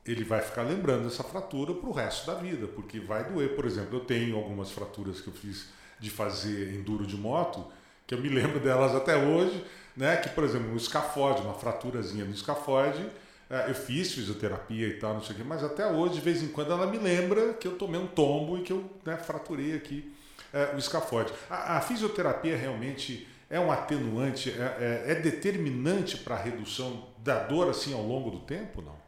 [0.07, 3.55] ele vai ficar lembrando essa fratura para o resto da vida, porque vai doer.
[3.55, 5.67] Por exemplo, eu tenho algumas fraturas que eu fiz
[6.01, 7.65] de fazer enduro de moto,
[8.07, 9.65] que eu me lembro delas até hoje,
[9.97, 10.17] né?
[10.17, 13.07] Que, por exemplo, o escafode, uma fraturazinha no escafode,
[13.49, 16.43] é, eu fiz fisioterapia e tal, não sei o quê, mas até hoje, de vez
[16.43, 19.77] em quando, ela me lembra que eu tomei um tombo e que eu né, fraturei
[19.77, 20.13] aqui
[20.53, 21.33] é, o escafode.
[21.49, 27.39] A, a fisioterapia realmente é um atenuante, é, é, é determinante para a redução da
[27.41, 29.02] dor assim ao longo do tempo, não?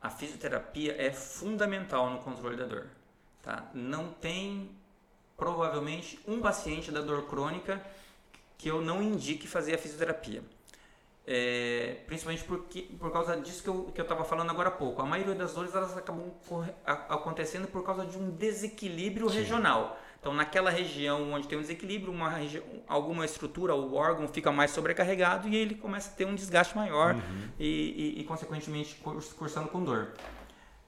[0.00, 2.86] A fisioterapia é fundamental no controle da dor.
[3.42, 3.68] Tá?
[3.74, 4.70] Não tem
[5.36, 7.84] provavelmente um paciente da dor crônica
[8.56, 10.42] que eu não indique fazer a fisioterapia.
[11.30, 15.02] É, principalmente porque, por causa disso que eu estava falando agora há pouco.
[15.02, 16.32] A maioria das dores elas acabam
[16.86, 19.36] acontecendo por causa de um desequilíbrio Sim.
[19.36, 20.00] regional.
[20.18, 24.70] Então, naquela região onde tem um desequilíbrio, uma região, alguma estrutura, o órgão fica mais
[24.70, 27.48] sobrecarregado e ele começa a ter um desgaste maior uhum.
[27.58, 28.98] e, e, e, consequentemente,
[29.36, 30.14] cursando com dor.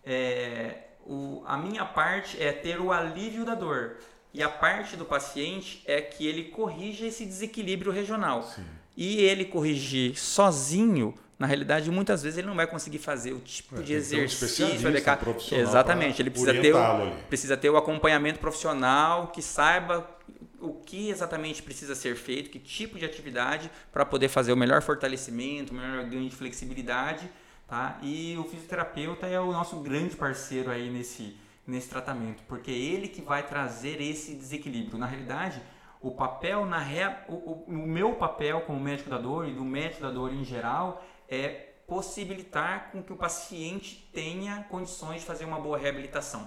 [0.03, 3.99] É, o, a minha parte é ter o alívio da dor.
[4.33, 8.43] E a parte do paciente é que ele corrija esse desequilíbrio regional.
[8.43, 8.65] Sim.
[9.01, 13.81] E ele corrigir sozinho na realidade, muitas vezes ele não vai conseguir fazer o tipo
[13.81, 14.67] é, de exercício
[15.57, 15.61] um.
[15.63, 20.07] Exatamente, ele precisa ter, o, precisa ter o acompanhamento profissional que saiba
[20.61, 24.83] o que exatamente precisa ser feito, que tipo de atividade para poder fazer o melhor
[24.83, 27.27] fortalecimento, o melhor ganho de flexibilidade,
[27.67, 27.99] tá?
[28.03, 31.35] E o fisioterapeuta é o nosso grande parceiro aí nesse
[31.67, 34.99] nesse tratamento, porque é ele que vai trazer esse desequilíbrio.
[34.99, 35.63] Na realidade,
[36.01, 39.65] o papel na rea, o, o, o meu papel como médico da dor e do
[39.65, 41.49] médico da dor em geral é
[41.87, 46.47] possibilitar com que o paciente tenha condições de fazer uma boa reabilitação.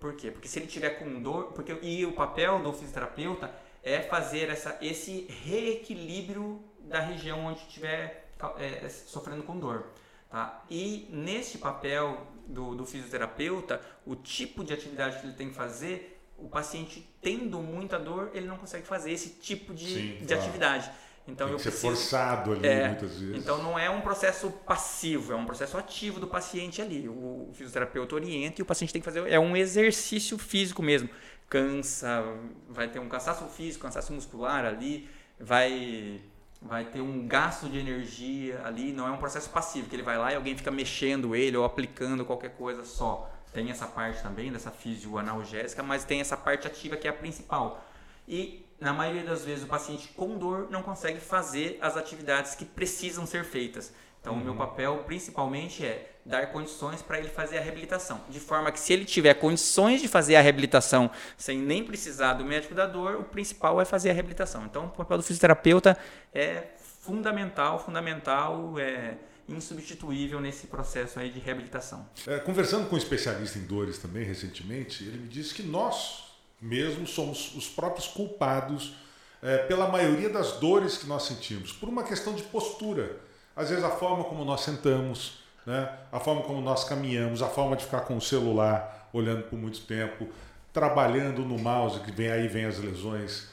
[0.00, 0.30] Por quê?
[0.30, 4.78] Porque se ele tiver com dor, porque e o papel do fisioterapeuta é fazer essa,
[4.80, 9.86] esse reequilíbrio da região onde estiver é, sofrendo com dor.
[10.30, 10.64] Tá?
[10.70, 16.20] E nesse papel do, do, fisioterapeuta, o tipo de atividade que ele tem que fazer,
[16.38, 20.42] o paciente tendo muita dor, ele não consegue fazer esse tipo de, Sim, de claro.
[20.42, 20.90] atividade.
[21.26, 23.36] Então Tem eu ser preciso, forçado ali é, muitas vezes.
[23.36, 27.06] Então não é um processo passivo, é um processo ativo do paciente ali.
[27.06, 31.10] O fisioterapeuta orienta e o paciente tem que fazer é um exercício físico mesmo.
[31.48, 32.24] Cansa,
[32.68, 36.20] vai ter um cansaço físico, cansaço muscular ali, vai
[36.60, 40.18] vai ter um gasto de energia ali, não é um processo passivo que ele vai
[40.18, 43.30] lá e alguém fica mexendo ele ou aplicando qualquer coisa só.
[43.58, 47.84] Tem essa parte também dessa fisioanalgésica, mas tem essa parte ativa que é a principal.
[48.28, 52.64] E na maioria das vezes, o paciente com dor não consegue fazer as atividades que
[52.64, 53.92] precisam ser feitas.
[54.20, 54.40] Então, uhum.
[54.40, 54.58] o meu uhum.
[54.60, 58.20] papel principalmente é dar condições para ele fazer a reabilitação.
[58.28, 62.44] De forma que, se ele tiver condições de fazer a reabilitação sem nem precisar do
[62.44, 64.66] médico da dor, o principal é fazer a reabilitação.
[64.66, 65.98] Então, o papel do fisioterapeuta
[66.32, 69.16] é fundamental, fundamental, é
[69.48, 72.06] insubstituível nesse processo aí de reabilitação.
[72.26, 76.24] É, conversando com um especialista em dores também recentemente, ele me disse que nós
[76.60, 78.94] mesmo somos os próprios culpados
[79.42, 83.20] é, pela maioria das dores que nós sentimos, por uma questão de postura.
[83.54, 85.92] Às vezes a forma como nós sentamos, né?
[86.12, 89.80] a forma como nós caminhamos, a forma de ficar com o celular olhando por muito
[89.80, 90.28] tempo,
[90.72, 93.48] trabalhando no mouse, que vem aí vem as lesões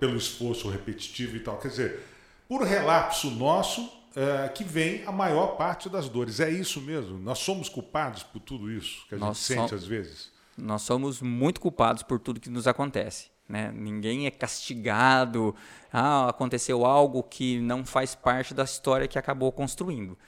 [0.00, 1.58] pelo esforço repetitivo e tal.
[1.58, 2.00] Quer dizer,
[2.48, 6.40] por relapso nosso é, que vem a maior parte das dores.
[6.40, 7.18] É isso mesmo?
[7.18, 10.32] Nós somos culpados por tudo isso que a gente sente às vezes?
[10.56, 13.30] Nós somos muito culpados por tudo que nos acontece.
[13.48, 13.72] Né?
[13.72, 15.54] Ninguém é castigado.
[15.92, 20.18] Ah, aconteceu algo que não faz parte da história que acabou construindo.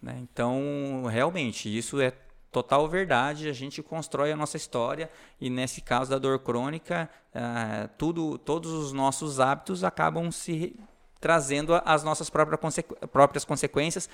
[0.00, 0.18] Né?
[0.20, 2.12] Então, realmente, isso é
[2.52, 3.48] total verdade.
[3.48, 8.70] A gente constrói a nossa história e nesse caso da dor crônica, ah, tudo, todos
[8.72, 10.78] os nossos hábitos acabam se
[11.20, 14.08] trazendo as nossas próprias, consequências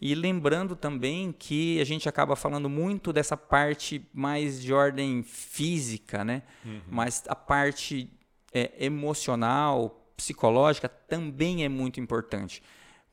[0.00, 6.24] E lembrando também que a gente acaba falando muito dessa parte mais de ordem física,
[6.24, 6.42] né?
[6.64, 6.80] Uhum.
[6.88, 8.10] Mas a parte
[8.52, 12.62] é, emocional, psicológica também é muito importante.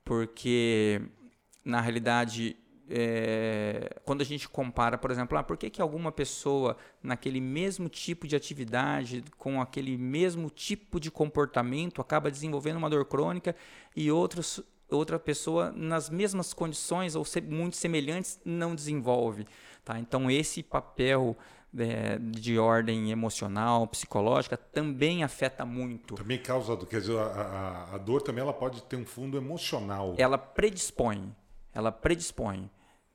[0.04, 1.02] Porque,
[1.64, 2.58] na realidade,
[2.94, 7.88] é, quando a gente compara, por exemplo, ah, por que, que alguma pessoa naquele mesmo
[7.88, 13.56] tipo de atividade, com aquele mesmo tipo de comportamento, acaba desenvolvendo uma dor crônica
[13.96, 19.48] e outros, outra pessoa nas mesmas condições ou muito semelhantes não desenvolve.
[19.86, 19.98] Tá?
[19.98, 21.38] Então, esse papel
[21.78, 26.16] é, de ordem emocional, psicológica, também afeta muito.
[26.16, 30.14] Também causa, quer dizer, a, a, a dor também ela pode ter um fundo emocional.
[30.18, 31.34] Ela predispõe,
[31.74, 32.70] ela predispõe.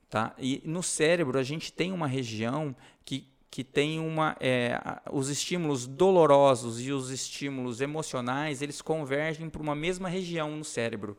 [0.09, 0.35] Tá?
[0.39, 4.37] E no cérebro a gente tem uma região que, que tem uma.
[4.41, 10.65] É, os estímulos dolorosos e os estímulos emocionais eles convergem para uma mesma região no
[10.65, 11.17] cérebro.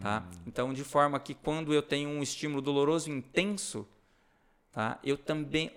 [0.00, 0.24] Tá?
[0.26, 0.38] Hum.
[0.46, 3.86] Então, de forma que quando eu tenho um estímulo doloroso intenso,
[4.72, 4.98] tá?
[5.04, 5.70] eu também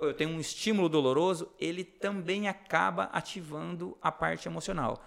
[0.00, 5.02] eu tenho um estímulo doloroso, ele também acaba ativando a parte emocional.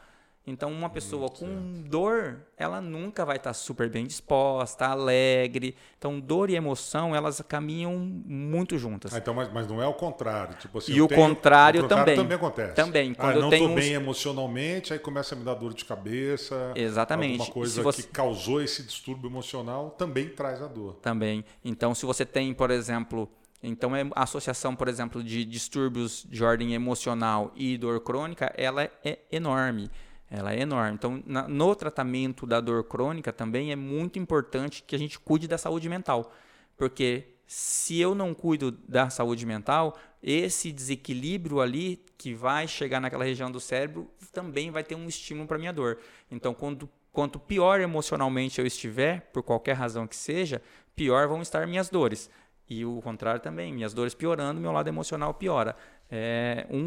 [0.47, 5.75] Então, uma pessoa com dor, ela nunca vai estar super bem disposta, alegre.
[5.97, 9.11] Então, dor e emoção, elas caminham muito juntas.
[9.13, 10.55] Ah, então, mas, mas não é o contrário.
[10.57, 12.23] Tipo assim, e o, tenho, contrário, o contrário também.
[12.23, 12.75] também acontece.
[12.75, 13.11] Também.
[13.13, 15.83] Ah, Quando ah, eu não estou bem emocionalmente, aí começa a me dar dor de
[15.83, 16.73] cabeça.
[16.75, 17.39] Exatamente.
[17.39, 18.03] Alguma coisa você...
[18.03, 20.93] que causou esse distúrbio emocional também traz a dor.
[21.01, 21.43] Também.
[21.63, 23.27] Então, se você tem, por exemplo...
[23.63, 28.83] Então, é, a associação, por exemplo, de distúrbios de ordem emocional e dor crônica, ela
[29.03, 29.89] é enorme.
[30.35, 30.95] Ela é enorme.
[30.95, 35.47] Então, na, no tratamento da dor crônica também é muito importante que a gente cuide
[35.47, 36.33] da saúde mental.
[36.75, 43.23] Porque se eu não cuido da saúde mental, esse desequilíbrio ali que vai chegar naquela
[43.23, 45.99] região do cérebro também vai ter um estímulo para minha dor.
[46.29, 50.61] Então, quando, quanto pior emocionalmente eu estiver, por qualquer razão que seja,
[50.95, 52.29] pior vão estar minhas dores.
[52.67, 55.75] E o contrário também, minhas dores piorando, meu lado emocional piora
[56.11, 56.77] é, um,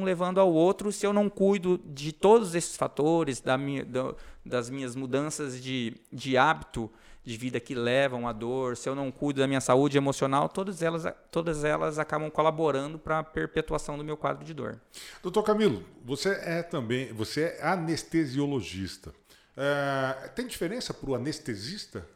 [0.00, 4.14] um, levando ao outro se eu não cuido de todos esses fatores, da minha, da,
[4.44, 6.90] das minhas mudanças de, de hábito
[7.22, 10.82] de vida que levam à dor, se eu não cuido da minha saúde emocional, todas
[10.82, 14.80] elas, todas elas acabam colaborando para a perpetuação do meu quadro de dor.
[15.22, 19.12] Doutor Camilo, você é também você é anestesiologista.
[19.56, 22.06] É, tem diferença para o anestesista?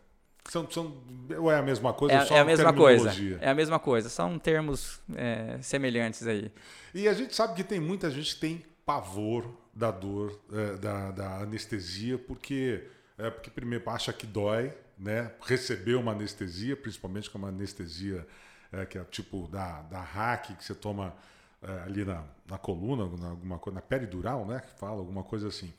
[0.48, 1.02] São, são,
[1.38, 2.14] ou é a mesma coisa?
[2.14, 3.38] É, é a mesma coisa.
[3.40, 4.08] É a mesma coisa.
[4.08, 6.52] São termos é, semelhantes aí.
[6.94, 11.10] E a gente sabe que tem muita gente que tem pavor da dor, é, da,
[11.10, 12.84] da, anestesia, porque,
[13.18, 15.32] é, porque primeiro acha que dói, né?
[15.42, 18.26] Receber uma anestesia, principalmente com uma anestesia
[18.72, 21.14] é, que é tipo da, da hack que você toma
[21.62, 24.60] é, ali na, na coluna, na, alguma coisa, na peridural, né?
[24.60, 25.72] Que fala, alguma coisa assim.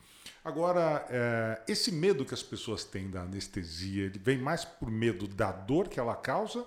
[0.45, 5.27] Agora, é, esse medo que as pessoas têm da anestesia, ele vem mais por medo
[5.27, 6.63] da dor que ela causa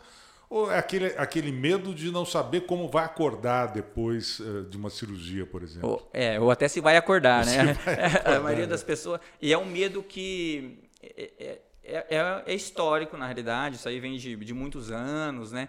[0.51, 4.88] ou é aquele, aquele medo de não saber como vai acordar depois uh, de uma
[4.88, 5.91] cirurgia, por exemplo?
[5.91, 7.75] Ou, é, ou até se vai acordar, né?
[7.75, 8.71] Vai acordar, a maioria né?
[8.71, 9.21] das pessoas.
[9.43, 14.17] E é um medo que é, é, é, é, histórico, na realidade, isso aí vem
[14.17, 15.69] de, de muitos anos, né?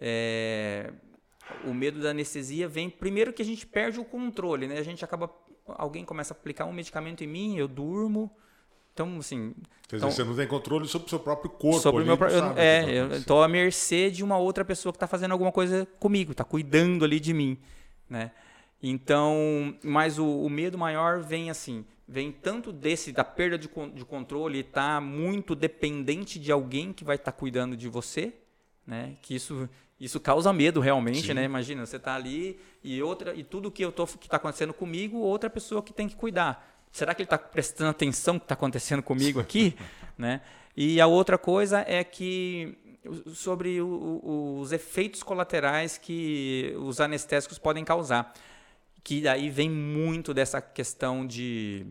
[0.00, 0.90] É,
[1.64, 4.78] o medo da anestesia vem primeiro que a gente perde o controle, né?
[4.78, 5.30] A gente acaba
[5.68, 8.30] alguém começa a aplicar um medicamento em mim, eu durmo.
[8.92, 9.54] Então, assim.
[9.86, 11.80] Quer dizer, então, você não tem controle sobre o seu próprio corpo.
[11.80, 12.58] Sobre o meu próprio.
[12.58, 16.32] É, eu estou à mercê de uma outra pessoa que está fazendo alguma coisa comigo,
[16.32, 17.58] está cuidando ali de mim.
[18.08, 18.30] Né?
[18.82, 24.04] Então, mas o, o, medo maior vem assim, vem tanto desse da perda de, de
[24.04, 28.34] controle, tá muito dependente de alguém que vai estar tá cuidando de você,
[28.86, 29.14] né?
[29.20, 31.34] Que isso isso causa medo realmente, Sim.
[31.34, 31.44] né?
[31.44, 35.16] Imagina, você está ali e outra e tudo que eu tô que está acontecendo comigo,
[35.18, 36.74] outra pessoa que tem que cuidar.
[36.92, 39.74] Será que ele está prestando atenção no que está acontecendo comigo aqui,
[40.16, 40.42] né?
[40.76, 42.76] E a outra coisa é que
[43.34, 48.34] sobre o, o, os efeitos colaterais que os anestésicos podem causar,
[49.02, 51.86] que daí vem muito dessa questão de,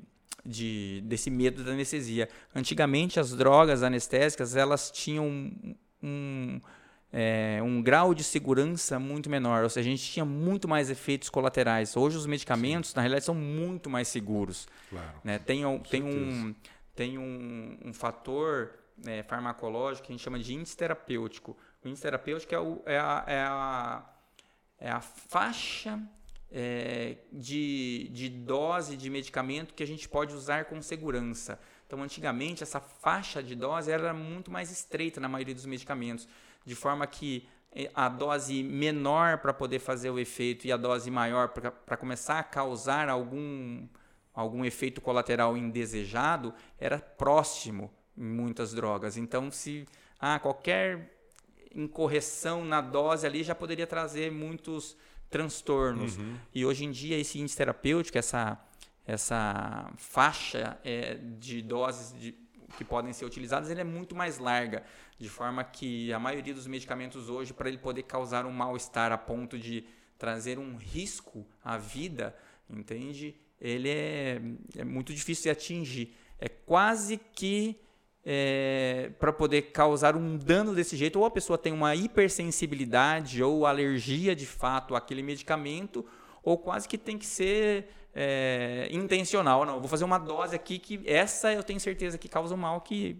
[0.45, 2.29] de desse medo da anestesia.
[2.53, 5.51] Antigamente as drogas anestésicas elas tinham
[6.03, 6.59] um
[7.11, 11.29] é, um grau de segurança muito menor, ou seja, a gente tinha muito mais efeitos
[11.29, 11.95] colaterais.
[11.95, 12.95] Hoje os medicamentos, Sim.
[12.97, 14.67] na realidade, são muito mais seguros.
[14.89, 15.13] Claro.
[15.23, 15.39] Né?
[15.39, 16.55] Tem, tem, um,
[16.93, 18.71] tem um, um fator
[19.05, 21.57] é, farmacológico que a gente chama de índice terapêutico.
[21.83, 24.05] O índice terapêutico é, o, é, a, é, a,
[24.79, 26.01] é a faixa
[26.51, 31.59] é, de, de dose de medicamento que a gente pode usar com segurança.
[31.87, 36.27] Então, antigamente, essa faixa de dose era muito mais estreita na maioria dos medicamentos
[36.65, 41.11] de forma que eh, a dose menor para poder fazer o efeito e a dose
[41.11, 43.87] maior para começar a causar algum,
[44.33, 47.91] algum efeito colateral indesejado era próximo.
[48.17, 49.17] em muitas drogas.
[49.17, 49.85] Então, se
[50.19, 51.15] ah, qualquer
[51.75, 54.95] incorreção na dose ali já poderia trazer muitos
[55.29, 56.17] transtornos.
[56.17, 56.37] Uhum.
[56.53, 58.57] E hoje em dia esse índice terapêutico, essa,
[59.05, 62.44] essa faixa é, de doses de,
[62.75, 64.83] que podem ser utilizadas, ele é muito mais larga,
[65.17, 69.17] de forma que a maioria dos medicamentos hoje, para ele poder causar um mal-estar a
[69.17, 69.85] ponto de
[70.17, 72.35] trazer um risco à vida,
[72.69, 73.35] entende?
[73.59, 74.41] Ele é,
[74.77, 76.15] é muito difícil de atingir.
[76.39, 77.79] É quase que
[78.25, 83.65] é, para poder causar um dano desse jeito, ou a pessoa tem uma hipersensibilidade ou
[83.65, 86.05] alergia de fato àquele medicamento,
[86.41, 89.65] ou quase que tem que ser é, intencional.
[89.65, 92.79] Não, vou fazer uma dose aqui que essa eu tenho certeza que causa um mal
[92.79, 93.17] que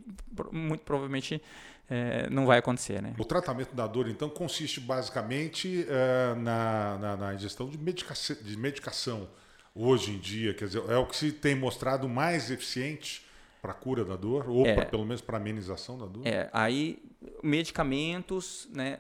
[0.52, 1.42] muito provavelmente
[1.90, 3.02] é, não vai acontecer.
[3.02, 3.14] Né?
[3.18, 8.58] O tratamento da dor, então, consiste basicamente é, na, na, na, ingestão de, medicação, de
[8.58, 9.28] medicação
[9.76, 13.26] hoje em dia, quer dizer, é o que se tem mostrado mais eficiente
[13.62, 16.26] para a cura da dor, ou é, pra, pelo menos para amenização da dor?
[16.26, 17.04] É, aí
[17.44, 19.00] medicamentos, né?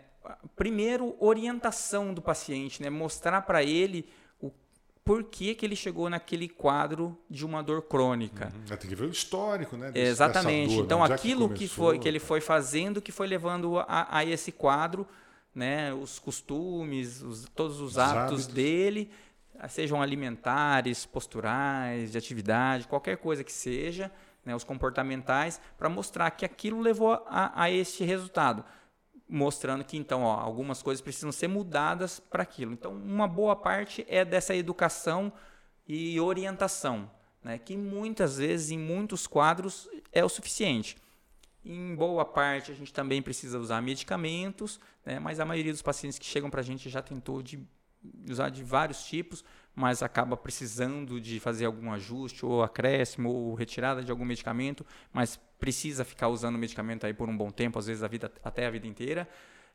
[0.56, 2.90] Primeiro, orientação do paciente, né?
[2.90, 4.10] Mostrar para ele
[5.06, 8.52] o porquê que ele chegou naquele quadro de uma dor crônica.
[8.54, 8.76] Uhum.
[8.76, 9.92] Tem que ver o histórico, né?
[9.92, 10.76] Desse, Exatamente.
[10.76, 14.26] Dor, então, aquilo que, que, foi, que ele foi fazendo, que foi levando a, a
[14.26, 15.08] esse quadro,
[15.54, 15.94] né?
[15.94, 19.12] Os costumes, os, todos os, os hábitos, hábitos dele,
[19.70, 24.12] sejam alimentares, posturais, de atividade, qualquer coisa que seja,
[24.44, 28.66] né, os comportamentais, para mostrar que aquilo levou a, a este resultado.
[29.28, 32.74] Mostrando que, então, ó, algumas coisas precisam ser mudadas para aquilo.
[32.74, 35.34] Então, uma boa parte é dessa educação
[35.88, 37.10] e orientação,
[37.44, 40.98] né, que muitas vezes, em muitos quadros, é o suficiente.
[41.64, 46.20] Em boa parte, a gente também precisa usar medicamentos, né, mas a maioria dos pacientes
[46.20, 47.60] que chegam para a gente já tentou de
[48.30, 49.44] usar de vários tipos,
[49.76, 55.38] mas acaba precisando de fazer algum ajuste ou acréscimo ou retirada de algum medicamento, mas
[55.60, 58.66] precisa ficar usando o medicamento aí por um bom tempo, às vezes a vida, até
[58.66, 59.28] a vida inteira.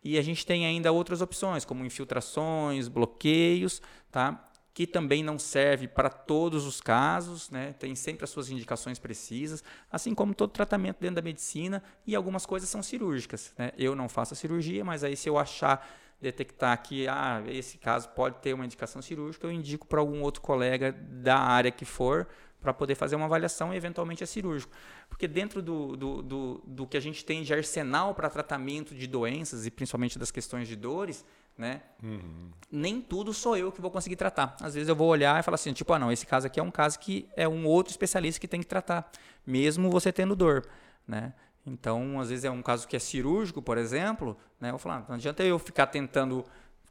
[0.02, 4.46] E a gente tem ainda outras opções, como infiltrações, bloqueios, tá?
[4.72, 7.74] que também não serve para todos os casos, né?
[7.78, 12.46] tem sempre as suas indicações precisas, assim como todo tratamento dentro da medicina, e algumas
[12.46, 13.52] coisas são cirúrgicas.
[13.58, 13.72] Né?
[13.76, 15.86] Eu não faço a cirurgia, mas aí se eu achar
[16.20, 20.42] detectar que ah, esse caso pode ter uma indicação cirúrgica, eu indico para algum outro
[20.42, 22.28] colega da área que for
[22.60, 24.72] para poder fazer uma avaliação e eventualmente é cirúrgico.
[25.08, 29.06] Porque dentro do, do, do, do que a gente tem de arsenal para tratamento de
[29.06, 31.24] doenças e principalmente das questões de dores,
[31.56, 31.82] né?
[32.02, 32.50] Uhum.
[32.70, 34.56] Nem tudo sou eu que vou conseguir tratar.
[34.60, 36.62] Às vezes eu vou olhar e falar assim, tipo, ah não, esse caso aqui é
[36.62, 39.10] um caso que é um outro especialista que tem que tratar,
[39.46, 40.66] mesmo você tendo dor,
[41.06, 41.32] né?
[41.66, 44.70] Então, às vezes é um caso que é cirúrgico, por exemplo, né?
[44.70, 46.44] Eu falar, não adianta eu ficar tentando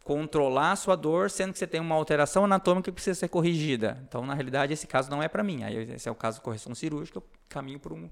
[0.04, 4.02] controlar a sua dor, sendo que você tem uma alteração anatômica que precisa ser corrigida.
[4.08, 5.64] Então, na realidade, esse caso não é para mim.
[5.64, 8.10] Aí, esse é o caso de correção cirúrgica, eu caminho para um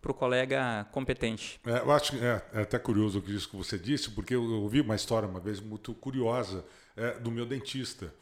[0.00, 1.60] para o colega competente.
[1.66, 4.34] É, eu acho que é, é, até curioso o que isso que você disse, porque
[4.34, 6.64] eu ouvi uma história uma vez muito curiosa
[6.96, 8.12] é, do meu dentista.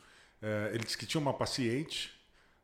[0.43, 2.18] É, ele disse que tinha uma paciente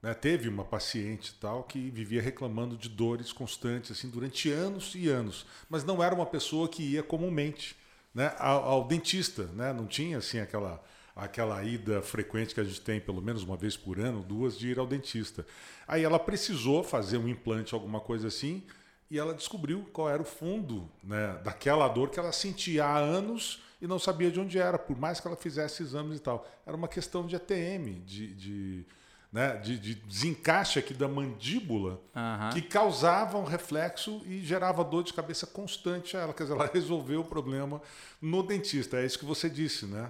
[0.05, 0.13] né?
[0.13, 5.47] Teve uma paciente tal que vivia reclamando de dores constantes assim durante anos e anos,
[5.67, 7.75] mas não era uma pessoa que ia comumente
[8.15, 9.73] né, ao, ao dentista, né?
[9.73, 10.85] não tinha assim aquela
[11.17, 14.69] aquela ida frequente que a gente tem pelo menos uma vez por ano, duas de
[14.69, 15.47] ir ao dentista.
[15.89, 18.63] Aí ela precisou fazer um implante, alguma coisa assim,
[19.11, 23.63] e ela descobriu qual era o fundo né, daquela dor que ela sentia há anos
[23.81, 26.47] e não sabia de onde era, por mais que ela fizesse exames e tal.
[26.67, 28.87] Era uma questão de ATM, de, de
[29.35, 32.51] né, de, de desencaixe aqui da mandíbula uhum.
[32.53, 36.33] que causava um reflexo e gerava dor de cabeça constante a ela.
[36.33, 37.83] Quer dizer, ela resolveu o problema
[38.23, 38.99] no dentista.
[38.99, 40.09] É isso que você disse, né?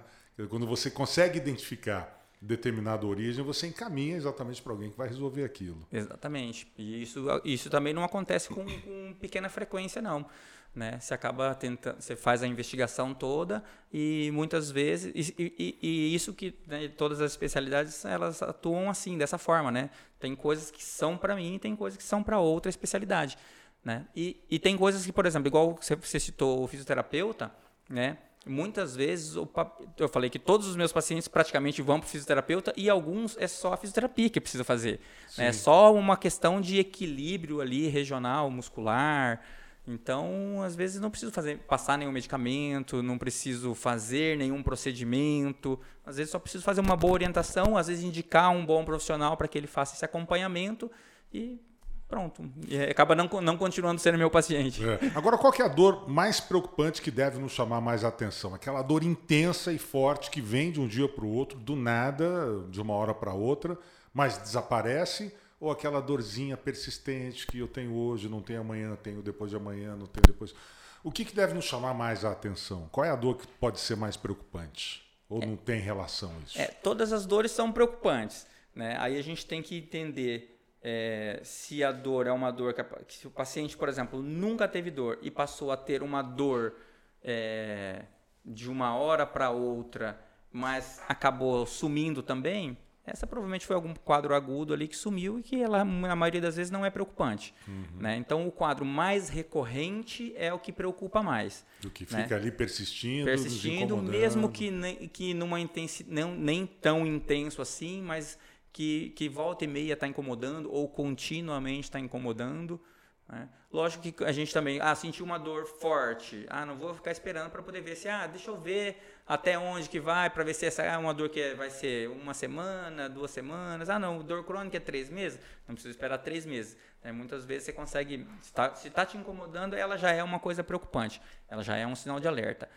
[0.50, 5.88] Quando você consegue identificar determinada origem, você encaminha exatamente para alguém que vai resolver aquilo.
[5.90, 6.70] Exatamente.
[6.76, 10.26] E isso, isso também não acontece com, com pequena frequência, não
[10.74, 10.98] né?
[10.98, 13.62] Você acaba tentando, você faz a investigação toda
[13.92, 19.16] e muitas vezes e, e, e isso que né, todas as especialidades elas atuam assim
[19.16, 19.88] dessa forma, né?
[20.18, 23.38] Tem coisas que são para mim e tem coisas que são para outra especialidade,
[23.84, 24.06] né?
[24.16, 27.52] E, e tem coisas que, por exemplo, igual você, citou o fisioterapeuta,
[27.88, 28.18] né?
[28.46, 32.90] Muitas vezes eu falei que todos os meus pacientes praticamente vão para o fisioterapeuta e
[32.90, 35.00] alguns é só a fisioterapia que precisa fazer.
[35.38, 39.40] É só uma questão de equilíbrio ali regional, muscular,
[39.86, 45.78] então, às vezes não preciso fazer, passar nenhum medicamento, não preciso fazer nenhum procedimento.
[46.06, 49.46] Às vezes só preciso fazer uma boa orientação, às vezes indicar um bom profissional para
[49.46, 50.90] que ele faça esse acompanhamento
[51.32, 51.60] e
[52.08, 52.50] pronto.
[52.66, 54.82] E acaba não, não continuando sendo meu paciente.
[54.82, 54.98] É.
[55.14, 58.54] Agora, qual é a dor mais preocupante que deve nos chamar mais atenção?
[58.54, 62.64] Aquela dor intensa e forte que vem de um dia para o outro, do nada,
[62.70, 63.76] de uma hora para outra,
[64.14, 69.50] mas desaparece ou aquela dorzinha persistente que eu tenho hoje, não tenho amanhã, tenho depois
[69.50, 70.54] de amanhã, não tenho depois.
[71.02, 72.88] O que, que deve nos chamar mais a atenção?
[72.90, 75.04] Qual é a dor que pode ser mais preocupante?
[75.28, 76.58] Ou é, não tem relação isso?
[76.58, 78.46] É, todas as dores são preocupantes.
[78.74, 78.96] Né?
[78.98, 83.26] Aí a gente tem que entender é, se a dor é uma dor que, se
[83.26, 86.74] o paciente, por exemplo, nunca teve dor e passou a ter uma dor
[87.22, 88.04] é,
[88.44, 90.20] de uma hora para outra,
[90.52, 92.76] mas acabou sumindo também,
[93.06, 96.56] essa provavelmente foi algum quadro agudo ali que sumiu e que ela, na maioria das
[96.56, 97.54] vezes não é preocupante.
[97.68, 97.84] Uhum.
[98.00, 98.16] Né?
[98.16, 101.66] Então, o quadro mais recorrente é o que preocupa mais.
[101.84, 102.22] O que né?
[102.22, 103.26] fica ali persistindo.
[103.26, 108.38] Persistindo, mesmo que, ne, que numa intensidade, não, nem tão intenso assim, mas
[108.72, 112.80] que, que volta e meia está incomodando ou continuamente está incomodando.
[113.28, 113.48] Né?
[113.70, 117.50] Lógico que a gente também, ah, sentiu uma dor forte, ah, não vou ficar esperando
[117.50, 120.66] para poder ver se, ah, deixa eu ver até onde que vai, para ver se
[120.66, 124.76] essa é uma dor que vai ser uma semana, duas semanas, ah, não, dor crônica
[124.76, 126.76] é três meses, não precisa esperar três meses.
[127.02, 127.10] Né?
[127.10, 131.22] Muitas vezes você consegue, se está tá te incomodando, ela já é uma coisa preocupante,
[131.48, 132.68] ela já é um sinal de alerta.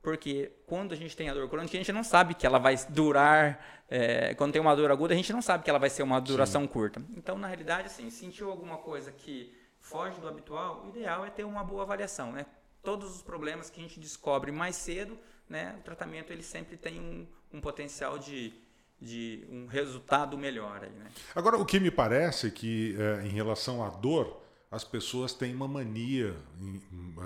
[0.00, 2.76] Porque quando a gente tem a dor crônica, a gente não sabe que ela vai
[2.90, 3.82] durar.
[3.90, 6.20] É, quando tem uma dor aguda, a gente não sabe que ela vai ser uma
[6.20, 6.68] duração Sim.
[6.68, 7.02] curta.
[7.16, 11.42] Então, na realidade, assim, sentiu alguma coisa que foge do habitual, o ideal é ter
[11.42, 12.46] uma boa avaliação, né?
[12.84, 15.18] Todos os problemas que a gente descobre mais cedo,
[15.48, 15.74] né?
[15.78, 18.52] O tratamento ele sempre tem um, um potencial de,
[19.00, 21.10] de um resultado melhor aí, né?
[21.34, 25.68] Agora, o que me parece que é, em relação à dor, as pessoas têm uma
[25.68, 26.36] mania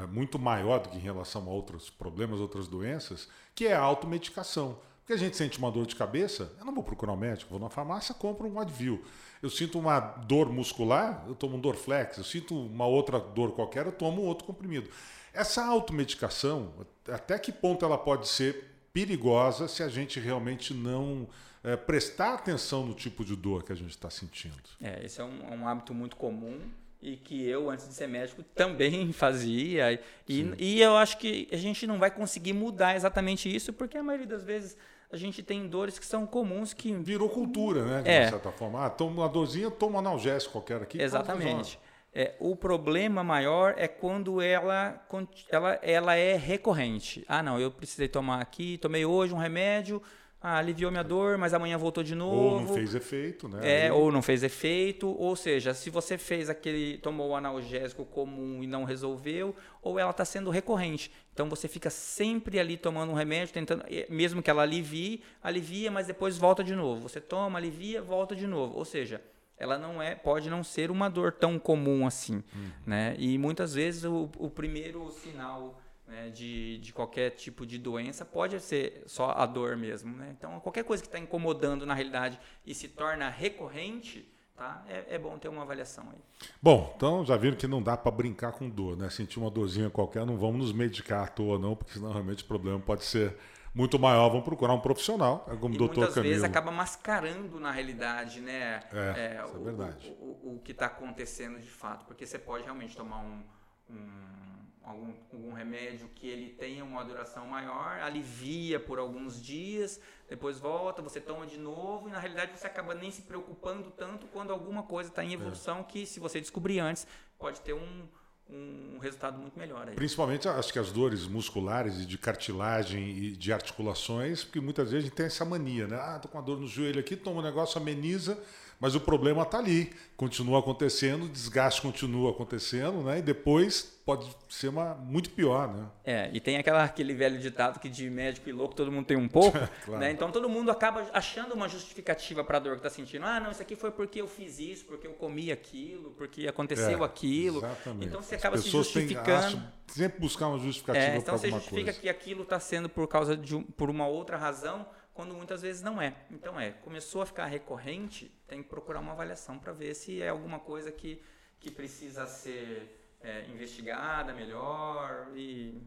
[0.03, 3.81] é, muito maior do que em relação a outros problemas, outras doenças, que é a
[3.81, 4.79] automedicação.
[5.01, 7.59] Porque a gente sente uma dor de cabeça, eu não vou procurar um médico, vou
[7.59, 9.03] na farmácia, compro um Advil.
[9.43, 12.19] Eu sinto uma dor muscular, eu tomo um Dorflex.
[12.19, 14.89] Eu sinto uma outra dor qualquer, eu tomo outro comprimido.
[15.33, 16.73] Essa automedicação,
[17.09, 21.29] até que ponto ela pode ser perigosa se a gente realmente não
[21.63, 24.57] é, prestar atenção no tipo de dor que a gente está sentindo?
[24.83, 26.59] É, esse é um, um, hábito muito comum
[27.01, 29.93] e que eu, antes de ser médico, também fazia.
[30.29, 34.03] E, e eu acho que a gente não vai conseguir mudar exatamente isso, porque a
[34.03, 34.77] maioria das vezes
[35.13, 36.93] a gente tem dores que são comuns que.
[36.95, 38.03] Virou cultura, né?
[38.03, 38.31] De é.
[38.31, 38.85] certa forma.
[38.85, 41.01] Ah, toma uma dorzinha, toma um analgésico qualquer aqui.
[41.01, 41.79] Exatamente.
[42.13, 45.01] É, o problema maior é quando ela,
[45.49, 47.25] ela, ela é recorrente.
[47.29, 50.03] Ah, não, eu precisei tomar aqui, tomei hoje um remédio,
[50.43, 52.37] ah, aliviou minha dor, mas amanhã voltou de novo.
[52.37, 53.61] Ou não fez efeito, né?
[53.63, 53.91] É, Aí...
[53.91, 55.07] ou não fez efeito.
[55.07, 60.11] Ou seja, se você fez aquele, tomou o analgésico comum e não resolveu, ou ela
[60.11, 61.13] está sendo recorrente.
[61.33, 66.07] Então você fica sempre ali tomando um remédio, tentando, mesmo que ela alivie, alivia, mas
[66.07, 67.03] depois volta de novo.
[67.03, 68.79] Você toma, alivia, volta de novo.
[68.79, 69.23] Ou seja,
[69.61, 72.71] ela não é, pode não ser uma dor tão comum assim, uhum.
[72.87, 73.15] né?
[73.19, 78.59] E muitas vezes o, o primeiro sinal né, de, de qualquer tipo de doença pode
[78.59, 80.17] ser só a dor mesmo.
[80.17, 80.35] Né?
[80.37, 84.85] Então, qualquer coisa que está incomodando na realidade e se torna recorrente, tá?
[84.89, 86.19] É, é, bom ter uma avaliação aí.
[86.61, 89.09] Bom, então já viram que não dá para brincar com dor, né?
[89.11, 92.47] Sentir uma dorzinha qualquer, não vamos nos medicar à toa, não, porque senão realmente o
[92.47, 93.37] problema pode ser
[93.75, 96.33] muito maior, vamos procurar um profissional, é como o doutor muitas Camilo.
[96.33, 98.81] vezes acaba mascarando na realidade, né?
[98.93, 100.17] É, é, é verdade.
[100.21, 103.43] O, o, o que está acontecendo de fato, porque você pode realmente tomar um,
[103.89, 104.41] um
[104.83, 111.03] algum, algum remédio que ele tenha uma duração maior, alivia por alguns dias, depois volta,
[111.03, 114.83] você toma de novo e na realidade você acaba nem se preocupando tanto quando alguma
[114.83, 115.83] coisa está em evolução é.
[115.85, 117.07] que se você descobrir antes
[117.39, 118.09] pode ter um,
[118.53, 119.89] um resultado muito melhor.
[119.89, 119.95] Aí.
[119.95, 125.05] Principalmente acho que as dores musculares e de cartilagem e de articulações, porque muitas vezes
[125.05, 125.97] a gente tem essa mania, né?
[125.97, 128.39] Ah, tô com uma dor no joelho aqui, toma um negócio, ameniza,
[128.79, 133.19] mas o problema está ali, continua acontecendo, o desgaste continua acontecendo, né?
[133.19, 135.87] E depois pode ser uma, muito pior, né?
[136.05, 139.17] É, e tem aquela, aquele velho ditado que de médico e louco todo mundo tem
[139.17, 140.01] um pouco, claro.
[140.01, 140.11] né?
[140.11, 143.25] Então todo mundo acaba achando uma justificativa para a dor que está sentindo.
[143.25, 147.03] Ah, não, isso aqui foi porque eu fiz isso, porque eu comi aquilo, porque aconteceu
[147.03, 147.59] é, aquilo.
[147.59, 148.07] Exatamente.
[148.07, 149.57] Então você acaba se justificando.
[149.57, 151.67] Têm, sempre buscar uma justificativa é, então para alguma coisa.
[151.67, 155.35] Então você justifica que aquilo está sendo por causa de por uma outra razão quando
[155.35, 156.15] muitas vezes não é.
[156.31, 160.29] Então é, começou a ficar recorrente, tem que procurar uma avaliação para ver se é
[160.29, 161.23] alguma coisa que,
[161.59, 165.81] que precisa ser é, investigada melhor e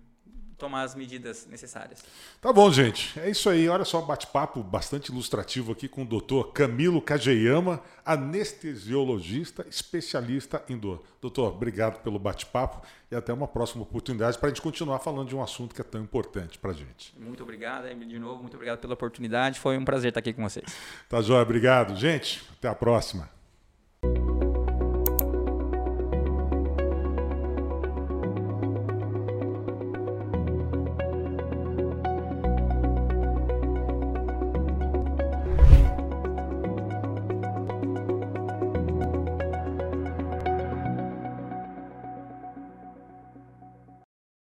[0.57, 2.03] tomar as medidas necessárias.
[2.39, 3.19] Tá bom, gente.
[3.19, 3.67] É isso aí.
[3.67, 11.03] Olha só, bate-papo bastante ilustrativo aqui com o doutor Camilo Kageyama, anestesiologista, especialista em dor.
[11.21, 15.35] Doutor, obrigado pelo bate-papo e até uma próxima oportunidade para a gente continuar falando de
[15.35, 17.13] um assunto que é tão importante para a gente.
[17.19, 19.59] Muito obrigado, de novo, muito obrigado pela oportunidade.
[19.59, 20.65] Foi um prazer estar aqui com vocês.
[21.09, 21.95] Tá joia, obrigado.
[21.97, 23.29] Gente, até a próxima.